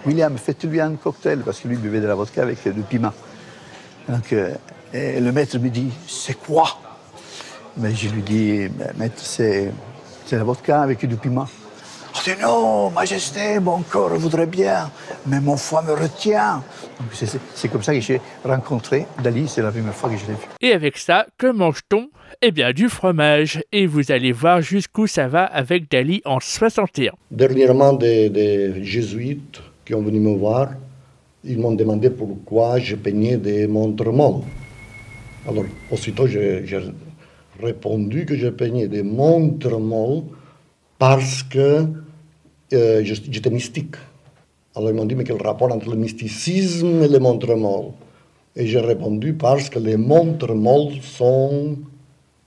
William, 0.06 0.36
faites-lui 0.36 0.80
un 0.80 0.94
cocktail, 0.94 1.40
parce 1.40 1.60
que 1.60 1.68
lui 1.68 1.76
buvait 1.76 2.00
de 2.00 2.06
la 2.06 2.14
vodka 2.14 2.42
avec 2.42 2.66
du 2.68 2.82
piment. 2.82 3.12
Donc, 4.08 4.32
euh, 4.32 4.54
et 4.92 5.18
le 5.18 5.32
maître 5.32 5.58
me 5.58 5.70
dit, 5.70 5.90
c'est 6.06 6.38
quoi? 6.38 6.78
Mais 7.76 7.92
je 7.94 8.08
lui 8.10 8.22
dis, 8.22 8.68
maître, 8.96 9.22
c'est 9.22 9.72
c'est 10.26 10.36
la 10.36 10.44
vodka 10.44 10.82
avec 10.82 11.04
du 11.06 11.16
piment. 11.16 11.46
Oh, 12.16 12.18
dit 12.24 12.30
non, 12.40 12.90
Majesté, 12.90 13.58
mon 13.58 13.80
corps 13.82 14.14
voudrait 14.14 14.46
bien, 14.46 14.90
mais 15.26 15.40
mon 15.40 15.56
foie 15.56 15.82
me 15.82 15.92
retient. 15.92 16.62
C'est 17.54 17.68
comme 17.68 17.82
ça 17.82 17.92
que 17.92 18.00
j'ai 18.00 18.20
rencontré 18.44 19.06
Dali, 19.22 19.48
c'est 19.48 19.62
la 19.62 19.72
première 19.72 19.94
fois 19.94 20.10
que 20.10 20.16
je 20.16 20.26
l'ai 20.26 20.34
vu. 20.34 20.46
Et 20.60 20.72
avec 20.72 20.96
ça, 20.96 21.26
que 21.38 21.50
mange-t-on? 21.50 22.08
Eh 22.40 22.52
bien, 22.52 22.72
du 22.72 22.88
fromage. 22.88 23.62
Et 23.72 23.86
vous 23.86 24.12
allez 24.12 24.32
voir 24.32 24.60
jusqu'où 24.62 25.06
ça 25.06 25.26
va 25.26 25.44
avec 25.44 25.90
Dali 25.90 26.22
en 26.24 26.38
61. 26.40 27.12
Dernièrement, 27.30 27.92
des, 27.92 28.30
des 28.30 28.84
jésuites 28.84 29.60
qui 29.84 29.94
ont 29.94 30.02
venu 30.02 30.20
me 30.20 30.36
voir, 30.36 30.70
ils 31.42 31.58
m'ont 31.58 31.72
demandé 31.72 32.10
pourquoi 32.10 32.78
je 32.78 32.96
peignais 32.96 33.36
des 33.36 33.66
montres 33.66 34.12
molles. 34.12 34.42
Alors, 35.48 35.64
aussitôt, 35.90 36.26
j'ai 36.26 36.64
répondu 37.62 38.26
que 38.26 38.36
je 38.36 38.48
peignais 38.48 38.88
des 38.88 39.02
montres 39.02 39.78
molles 39.78 40.24
parce 40.98 41.42
que 41.42 41.86
euh, 42.72 43.02
j'étais 43.04 43.50
mystique. 43.50 43.96
Alors 44.74 44.90
ils 44.90 44.96
m'ont 44.96 45.04
dit, 45.04 45.14
mais 45.14 45.24
quel 45.24 45.40
rapport 45.40 45.72
entre 45.72 45.90
le 45.90 45.96
mysticisme 45.96 47.02
et 47.02 47.08
les 47.08 47.20
montres 47.20 47.56
molles? 47.56 47.92
Et 48.56 48.66
j'ai 48.66 48.80
répondu, 48.80 49.34
parce 49.34 49.68
que 49.68 49.78
les 49.78 49.96
montres 49.96 50.54
molles 50.54 51.00
sont 51.02 51.76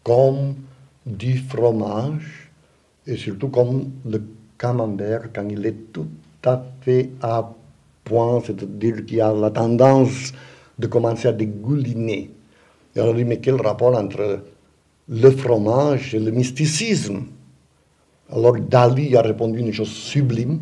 comme 0.03 0.55
du 1.05 1.37
fromage, 1.37 2.51
et 3.05 3.17
surtout 3.17 3.49
comme 3.49 3.91
le 4.05 4.21
camembert 4.57 5.29
quand 5.33 5.47
il 5.49 5.65
est 5.65 5.93
tout 5.93 6.07
à 6.45 6.63
fait 6.81 7.09
à 7.21 7.53
point, 8.03 8.41
c'est-à-dire 8.45 9.05
qu'il 9.05 9.21
a 9.21 9.33
la 9.33 9.51
tendance 9.51 10.33
de 10.79 10.87
commencer 10.87 11.27
à 11.27 11.33
dégouliner. 11.33 12.31
Et 12.95 12.99
alors, 12.99 13.13
dit, 13.13 13.25
mais 13.25 13.39
quel 13.39 13.61
rapport 13.61 13.95
entre 13.95 14.43
le 15.09 15.31
fromage 15.31 16.13
et 16.13 16.19
le 16.19 16.31
mysticisme. 16.31 17.25
Alors 18.29 18.57
Dali 18.59 19.15
a 19.15 19.21
répondu 19.21 19.59
une 19.59 19.71
chose 19.71 19.91
sublime. 19.91 20.59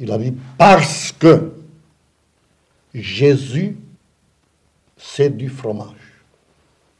Il 0.00 0.10
a 0.10 0.18
dit 0.18 0.34
parce 0.56 1.12
que 1.12 1.52
Jésus, 2.94 3.76
c'est 4.96 5.36
du 5.36 5.48
fromage. 5.48 5.92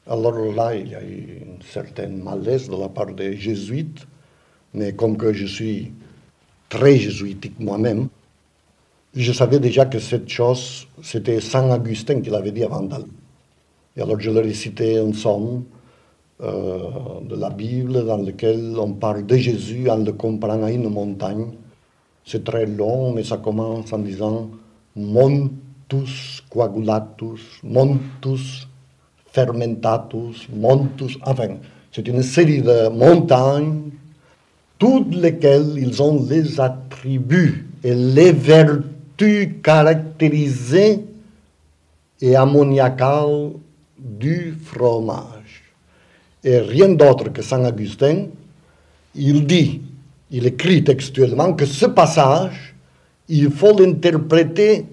Alors 0.07 0.39
là, 0.53 0.75
il 0.75 0.89
y 0.89 0.95
a 0.95 1.03
eu 1.03 1.43
une 1.43 1.63
certaine 1.63 2.23
malaise 2.23 2.69
de 2.69 2.77
la 2.77 2.89
part 2.89 3.13
des 3.13 3.37
jésuites, 3.37 4.07
mais 4.75 4.93
comme 4.93 5.17
que 5.17 5.33
je 5.33 5.47
suis 5.47 5.93
très 6.69 6.97
jésuitique 6.99 7.59
moi-même, 7.59 8.09
je 9.15 9.33
savais 9.33 9.59
déjà 9.59 9.87
que 9.87 9.99
cette 9.99 10.29
chose, 10.29 10.87
c'était 11.03 11.41
Saint 11.41 11.75
Augustin 11.75 12.21
qui 12.21 12.29
l'avait 12.29 12.53
dit 12.53 12.63
avant 12.63 12.83
Dali. 12.83 13.07
Et 13.97 14.03
alors 14.03 14.21
je 14.21 14.31
leur 14.31 14.45
ai 14.45 14.53
cité 14.53 14.99
un 14.99 15.15
somme 15.15 15.65
euh, 16.43 16.79
de 17.23 17.35
la 17.35 17.49
Bible 17.49 18.05
dans 18.05 18.19
lequel 18.19 18.77
on 18.79 18.93
parle 18.93 19.25
de 19.25 19.37
Jésus 19.37 19.89
en 19.89 19.97
le 19.97 20.13
comparant 20.13 20.65
à 20.65 20.71
une 20.71 20.91
montagne. 20.91 21.47
C'est 22.27 22.45
très 22.45 22.67
long, 22.67 23.13
mais 23.13 23.25
ça 23.25 23.39
commence 23.39 23.91
en 23.91 24.01
disant 24.01 24.51
montus 24.95 26.43
coagulatus, 26.51 27.41
montus 27.63 28.69
fermentatus, 29.33 30.47
montus. 30.53 31.17
Enfin, 31.25 31.57
c'est 31.91 32.07
une 32.07 32.23
série 32.23 32.61
de 32.61 32.89
montagnes, 32.91 33.91
toutes 34.79 35.15
lesquelles 35.15 35.75
ils 35.79 36.03
ont 36.03 36.23
les 36.29 36.61
attributs 36.61 37.67
et 37.83 37.95
les 37.95 38.33
vertus 38.33 39.55
caractérisées 39.63 41.03
et 42.21 42.37
ammoniacales 42.37 43.53
du 43.99 44.55
fromage 44.63 45.36
et 46.47 46.61
rien 46.61 46.91
d'autre 46.91 47.33
que 47.33 47.43
Saint 47.43 47.65
Augustin, 47.65 48.27
il 49.17 49.47
dit, 49.47 49.83
il 50.31 50.47
écrit 50.47 50.85
textuellement 50.85 51.53
que 51.55 51.67
ce 51.67 51.87
passage, 51.87 52.75
il 53.29 53.51
faut 53.51 53.77
l'interpréter 53.77 54.87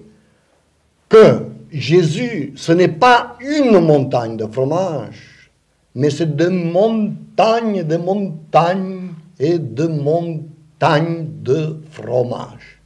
que 1.08 1.46
Jésus, 1.70 2.52
ce 2.56 2.72
n'est 2.72 2.88
pas 2.88 3.36
une 3.40 3.78
montagne 3.78 4.36
de 4.36 4.46
fromage, 4.46 5.50
mais 5.94 6.10
c'est 6.10 6.34
de 6.34 6.48
montagnes, 6.48 7.84
de 7.84 7.96
montagnes 7.98 9.10
et 9.38 9.58
de 9.58 9.86
montagnes 9.86 11.28
de 11.40 11.76
fromage. 11.92 12.80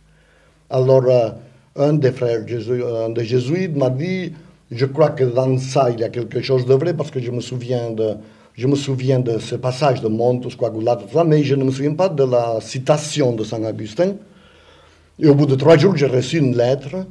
Alors, 0.68 1.04
euh, 1.07 1.31
un 1.76 1.94
des 1.94 2.12
frères 2.12 2.44
un 3.07 3.11
des 3.11 3.24
jésuites 3.24 3.74
m'a 3.74 3.88
dit, 3.88 4.35
je 4.70 4.85
crois 4.85 5.11
que 5.11 5.24
dans 5.24 5.57
ça, 5.57 5.88
il 5.88 6.00
y 6.00 6.04
a 6.04 6.11
quelque 6.11 6.42
chose 6.42 6.66
de 6.66 6.74
vrai, 6.74 6.92
parce 6.92 7.11
que 7.11 7.20
je 7.20 7.31
me 7.31 7.40
souviens 7.40 7.92
de, 7.92 8.16
je 8.59 8.66
me 8.66 8.75
souviens 8.75 9.21
de 9.21 9.38
ce 9.38 9.55
passage 9.55 10.01
de 10.01 10.09
Montus 10.09 10.57
Coagulatus, 10.57 11.07
mais 11.25 11.44
je 11.44 11.55
ne 11.55 11.62
me 11.62 11.71
souviens 11.71 11.94
pas 11.94 12.09
de 12.09 12.25
la 12.25 12.61
citation 12.61 13.33
de 13.33 13.44
Saint 13.44 13.62
Augustin. 13.62 14.16
Et 15.21 15.29
au 15.29 15.35
bout 15.37 15.47
de 15.47 15.55
trois 15.55 15.79
jours, 15.79 15.97
j'ai 15.97 16.07
reçu 16.07 16.38
une 16.38 16.57
lettre 16.57 17.07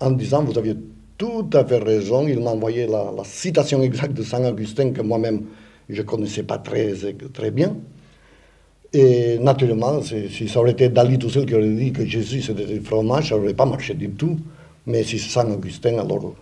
en 0.00 0.10
disant 0.12 0.42
Vous 0.42 0.56
aviez 0.56 0.74
tout 1.18 1.50
à 1.52 1.62
fait 1.62 1.76
raison. 1.76 2.26
Il 2.26 2.40
m'a 2.40 2.52
envoyé 2.52 2.86
la, 2.86 3.12
citation 3.24 3.82
exacte 3.82 4.14
de 4.14 4.22
Saint 4.22 4.42
Augustin 4.48 4.92
que 4.92 5.02
moi-même 5.02 5.42
je 5.90 6.00
ne 6.00 6.06
connaissais 6.06 6.42
pas 6.42 6.56
très, 6.56 6.94
très 7.34 7.50
bien. 7.50 7.76
Et 8.94 9.38
naturellement, 9.38 10.00
si 10.00 10.48
ça 10.48 10.60
aurait 10.60 10.70
été 10.70 10.88
Dali 10.88 11.18
tout 11.18 11.28
seul 11.28 11.44
qui 11.44 11.54
aurait 11.54 11.68
dit 11.68 11.92
que 11.92 12.06
Jésus 12.06 12.40
c'était 12.40 12.64
du 12.64 12.80
fromage, 12.80 13.28
ça 13.28 13.36
n'aurait 13.36 13.52
pas 13.52 13.66
marché 13.66 13.92
du 13.92 14.08
tout. 14.08 14.38
Mais 14.86 15.02
si 15.02 15.18
c'est 15.18 15.28
Saint 15.28 15.50
Augustin, 15.50 15.98
alors 15.98 16.32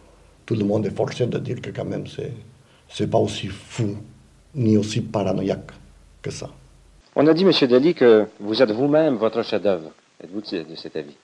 tout 0.46 0.54
le 0.54 0.64
monde 0.64 0.86
est 0.86 0.94
forcé 0.94 1.26
de 1.26 1.38
dire 1.38 1.60
que 1.60 1.70
quand 1.70 1.84
même 1.84 2.06
c'est 2.06 2.30
c'est 2.94 3.10
pas 3.10 3.18
aussi 3.18 3.48
fou 3.48 3.96
ni 4.54 4.76
aussi 4.76 5.00
paranoïaque 5.00 5.72
que 6.22 6.30
ça. 6.30 6.48
On 7.16 7.26
a 7.26 7.34
dit, 7.34 7.42
M. 7.42 7.50
Dali, 7.68 7.92
que 7.92 8.26
vous 8.38 8.62
êtes 8.62 8.70
vous-même 8.70 9.16
votre 9.16 9.42
chef-d'œuvre. 9.42 9.90
Êtes-vous 10.22 10.40
de, 10.40 10.76
cet 10.76 10.94
avis? 10.94 11.16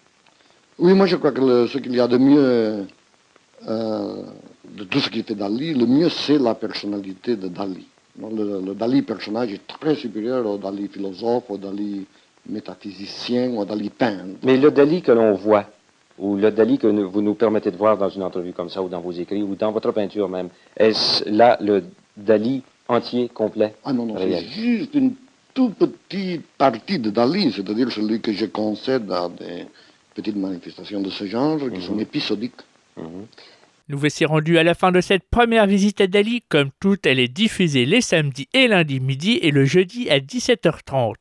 Oui, 0.80 0.94
moi 0.94 1.06
je 1.06 1.14
crois 1.14 1.30
que 1.30 1.66
ce 1.68 1.78
qu'il 1.78 1.94
y 1.94 2.00
a 2.00 2.08
de 2.08 2.18
mieux 2.18 2.86
euh, 3.68 4.22
de 4.68 4.84
tout 4.84 4.98
ce 4.98 5.10
qui 5.10 5.20
était 5.20 5.36
Dali, 5.36 5.74
le 5.74 5.86
mieux 5.86 6.08
c'est 6.08 6.38
la 6.38 6.56
personnalité 6.56 7.36
de 7.36 7.46
Dali. 7.46 7.86
Le, 8.18 8.60
le, 8.60 8.74
Dali 8.74 9.02
personnage 9.02 9.52
est 9.52 9.66
très 9.68 9.94
supérieur 9.94 10.44
au 10.46 10.58
Dali 10.58 10.88
philosophe, 10.88 11.44
au 11.50 11.56
Dali 11.56 12.04
métaphysicien, 12.48 13.52
au 13.56 13.64
Dali 13.64 13.90
peintre. 13.90 14.40
Mais 14.42 14.56
le 14.56 14.72
Dali 14.72 15.02
que 15.02 15.12
l'on 15.12 15.34
voit, 15.34 15.66
ou 16.20 16.36
le 16.36 16.50
Dali 16.50 16.78
que 16.78 16.86
vous 16.86 17.22
nous 17.22 17.34
permettez 17.34 17.70
de 17.70 17.76
voir 17.76 17.96
dans 17.96 18.08
une 18.08 18.22
entrevue 18.22 18.52
comme 18.52 18.68
ça, 18.68 18.82
ou 18.82 18.88
dans 18.88 19.00
vos 19.00 19.12
écrits, 19.12 19.42
ou 19.42 19.54
dans 19.54 19.72
votre 19.72 19.90
peinture 19.92 20.28
même, 20.28 20.50
est-ce 20.76 21.28
là 21.28 21.56
le 21.60 21.84
Dali 22.16 22.62
entier, 22.86 23.28
complet 23.28 23.74
Ah 23.84 23.92
non, 23.92 24.06
non, 24.06 24.16
c'est 24.18 24.44
juste 24.46 24.94
une 24.94 25.14
tout 25.54 25.70
petit 25.70 26.40
parti 26.58 26.98
de 26.98 27.10
Dali, 27.10 27.52
c'est-à-dire 27.52 27.90
celui 27.90 28.20
que 28.20 28.32
je 28.32 28.46
concède 28.46 29.10
à 29.10 29.28
des 29.28 29.66
petites 30.14 30.36
manifestations 30.36 31.00
de 31.00 31.10
ce 31.10 31.24
genre 31.24 31.58
qui 31.72 31.80
sont 31.82 31.98
épisodiques. 31.98 32.60
Nous 33.90 33.98
voici 33.98 34.24
rendus 34.24 34.56
à 34.56 34.62
la 34.62 34.74
fin 34.74 34.92
de 34.92 35.00
cette 35.00 35.28
première 35.28 35.66
visite 35.66 36.00
à 36.00 36.06
Dali. 36.06 36.42
Comme 36.48 36.70
toute, 36.78 37.06
elle 37.06 37.18
est 37.18 37.26
diffusée 37.26 37.86
les 37.86 38.00
samedis 38.00 38.48
et 38.54 38.68
lundis 38.68 39.00
midi 39.00 39.40
et 39.42 39.50
le 39.50 39.64
jeudi 39.64 40.08
à 40.08 40.20
17h30. 40.20 41.14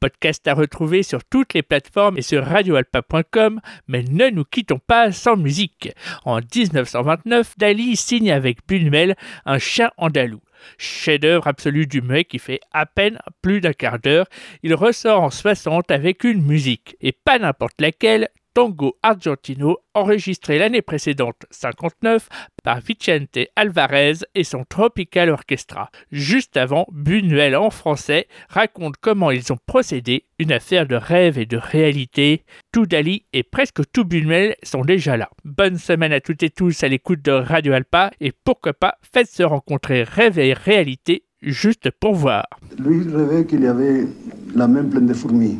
Podcast 0.00 0.48
à 0.48 0.54
retrouver 0.54 1.02
sur 1.02 1.22
toutes 1.22 1.52
les 1.52 1.62
plateformes 1.62 2.16
et 2.16 2.22
sur 2.22 2.42
radioalpa.com, 2.42 3.60
mais 3.88 4.04
ne 4.04 4.30
nous 4.30 4.44
quittons 4.44 4.78
pas 4.78 5.12
sans 5.12 5.36
musique. 5.36 5.92
En 6.24 6.36
1929, 6.36 7.58
Dali 7.58 7.94
signe 7.94 8.32
avec 8.32 8.66
Buñuel 8.66 9.16
un 9.44 9.58
chien 9.58 9.90
andalou. 9.98 10.40
Chef-d'œuvre 10.78 11.46
absolu 11.46 11.86
du 11.86 12.00
muet 12.00 12.24
qui 12.24 12.38
fait 12.38 12.60
à 12.72 12.86
peine 12.86 13.18
plus 13.42 13.60
d'un 13.60 13.74
quart 13.74 13.98
d'heure, 13.98 14.28
il 14.62 14.72
ressort 14.72 15.20
en 15.20 15.30
60 15.30 15.90
avec 15.90 16.24
une 16.24 16.42
musique, 16.42 16.96
et 17.02 17.12
pas 17.12 17.38
n'importe 17.38 17.78
laquelle, 17.82 18.30
Tango 18.54 18.96
Argentino, 19.02 19.78
enregistré 19.94 20.58
l'année 20.58 20.80
précédente, 20.80 21.44
59, 21.50 22.28
par 22.62 22.80
Vicente 22.80 23.38
Alvarez 23.56 24.18
et 24.36 24.44
son 24.44 24.64
Tropical 24.68 25.28
Orchestra. 25.28 25.90
Juste 26.12 26.56
avant, 26.56 26.86
Buñuel 26.92 27.56
en 27.56 27.70
français 27.70 28.28
raconte 28.48 28.94
comment 29.00 29.32
ils 29.32 29.52
ont 29.52 29.58
procédé, 29.66 30.26
une 30.38 30.52
affaire 30.52 30.86
de 30.86 30.94
rêve 30.94 31.36
et 31.36 31.46
de 31.46 31.56
réalité. 31.56 32.44
Tout 32.70 32.86
Dali 32.86 33.24
et 33.32 33.42
presque 33.42 33.82
tout 33.92 34.04
Buñuel 34.04 34.54
sont 34.62 34.82
déjà 34.82 35.16
là. 35.16 35.28
Bonne 35.44 35.76
semaine 35.76 36.12
à 36.12 36.20
toutes 36.20 36.44
et 36.44 36.50
tous 36.50 36.84
à 36.84 36.88
l'écoute 36.88 37.22
de 37.22 37.32
Radio 37.32 37.72
Alpa 37.72 38.12
et 38.20 38.32
pourquoi 38.44 38.72
pas 38.72 38.98
faites 39.12 39.28
se 39.28 39.42
rencontrer 39.42 40.04
rêve 40.04 40.38
et 40.38 40.52
réalité 40.52 41.24
juste 41.42 41.90
pour 41.90 42.14
voir. 42.14 42.46
Lui 42.78 43.02
rêvait 43.12 43.46
qu'il 43.46 43.62
y 43.62 43.66
avait 43.66 44.06
la 44.54 44.68
main 44.68 44.84
pleine 44.84 45.06
de 45.06 45.14
fourmis. 45.14 45.58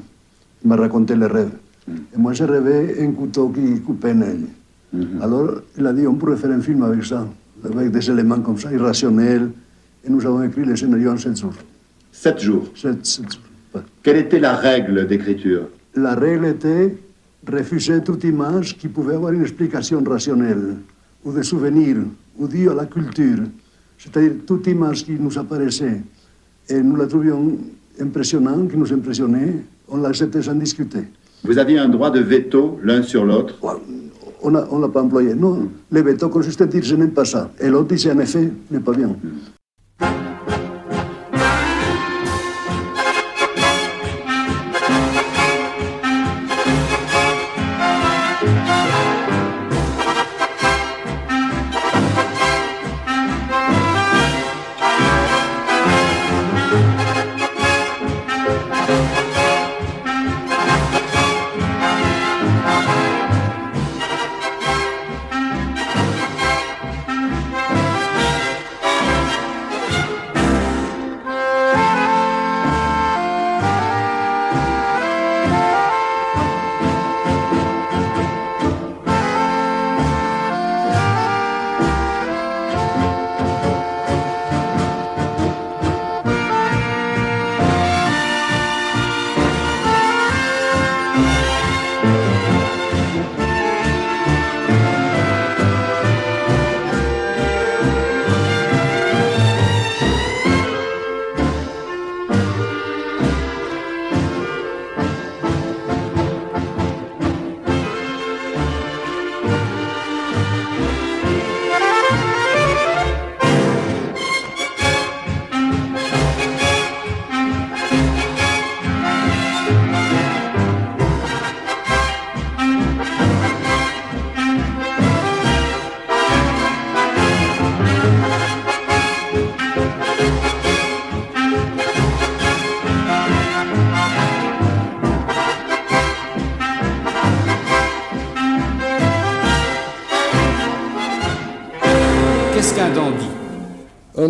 Il 0.62 0.68
m'a 0.68 0.76
raconté 0.76 1.16
les 1.16 1.26
rêves. 1.26 1.50
Et 1.88 2.16
moi, 2.16 2.33
j'ai 2.33 2.44
rêvé 2.44 3.03
un 3.03 3.12
couteau 3.12 3.49
qui 3.51 3.81
coupait 3.81 4.11
un 4.11 4.23
œil. 4.23 4.47
Alors, 5.20 5.61
il 5.77 5.87
a 5.87 5.92
dit, 5.92 6.07
on 6.07 6.14
pourrait 6.14 6.37
faire 6.37 6.51
un 6.51 6.61
film 6.61 6.83
avec 6.83 7.05
ça, 7.05 7.27
avec 7.64 7.90
des 7.90 8.11
éléments 8.11 8.40
comme 8.40 8.59
ça, 8.59 8.73
irrationnels. 8.73 9.51
Et 10.05 10.11
nous 10.11 10.25
avons 10.25 10.42
écrit 10.42 10.64
le 10.64 10.77
scénario 10.77 11.11
en 11.12 11.16
sept 11.16 11.37
jours. 11.37 11.55
Sept 12.12 12.38
jours. 12.40 12.68
Sept, 12.75 13.05
sept 13.05 13.33
jours. 13.33 13.42
ouais. 13.75 13.81
Quelle 14.03 14.18
était 14.18 14.38
la 14.38 14.55
règle 14.57 15.07
d'écriture? 15.07 15.68
La 15.94 16.14
règle 16.14 16.47
était 16.47 16.97
refuser 17.47 18.03
toute 18.03 18.25
image 18.25 18.77
qui 18.79 18.88
pouvait 18.88 19.14
avoir 19.14 19.33
une 19.33 19.42
explication 19.42 20.03
rationnelle, 20.03 20.77
ou 21.25 21.33
des 21.33 21.42
souvenirs, 21.42 21.99
ou 22.38 22.47
due 22.49 22.70
à 22.70 22.75
la 22.75 22.87
culture. 22.87 23.40
C'est-à-dire 23.99 24.33
toute 24.47 24.66
image 24.66 25.05
qui 25.05 25.12
nous 25.12 25.37
apparaissait 25.38 26.03
et 26.68 26.81
nous 26.81 26.97
la 26.97 27.07
trouvions 27.07 27.59
impressionnante, 28.01 28.70
qui 28.70 28.77
nous 28.77 28.92
impressionnait, 28.92 29.57
on 29.88 29.99
l'acceptait 29.99 30.42
sans 30.42 30.55
discuter. 30.55 31.05
Vous 31.44 31.59
aviez 31.59 31.78
un 31.78 31.88
droit 31.88 32.11
de 32.11 32.20
veto 32.20 32.78
l'un 32.83 33.02
sur 33.02 33.24
l'autre 33.24 33.54
On 34.42 34.50
ne 34.50 34.80
l'a 34.80 34.88
pas 34.88 35.02
employé. 35.02 35.35
Non, 35.35 35.68
le 35.90 36.02
veto 36.02 36.30
consiste 36.30 36.62
à 36.62 36.66
dire 36.66 36.83
je 36.83 36.96
n'aime 36.96 37.12
pas 37.12 37.26
ça. 37.26 37.50
Et 37.61 37.68
l'autre 37.68 37.88
disait 37.88 38.12
en 38.12 38.18
effet, 38.18 38.50
n'est 38.70 38.80
pas 38.80 38.92
bien. 38.92 39.14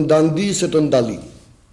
të 0.04 0.08
ndandiset 0.08 0.72
të 0.74 0.80
ndalit. 0.88 1.23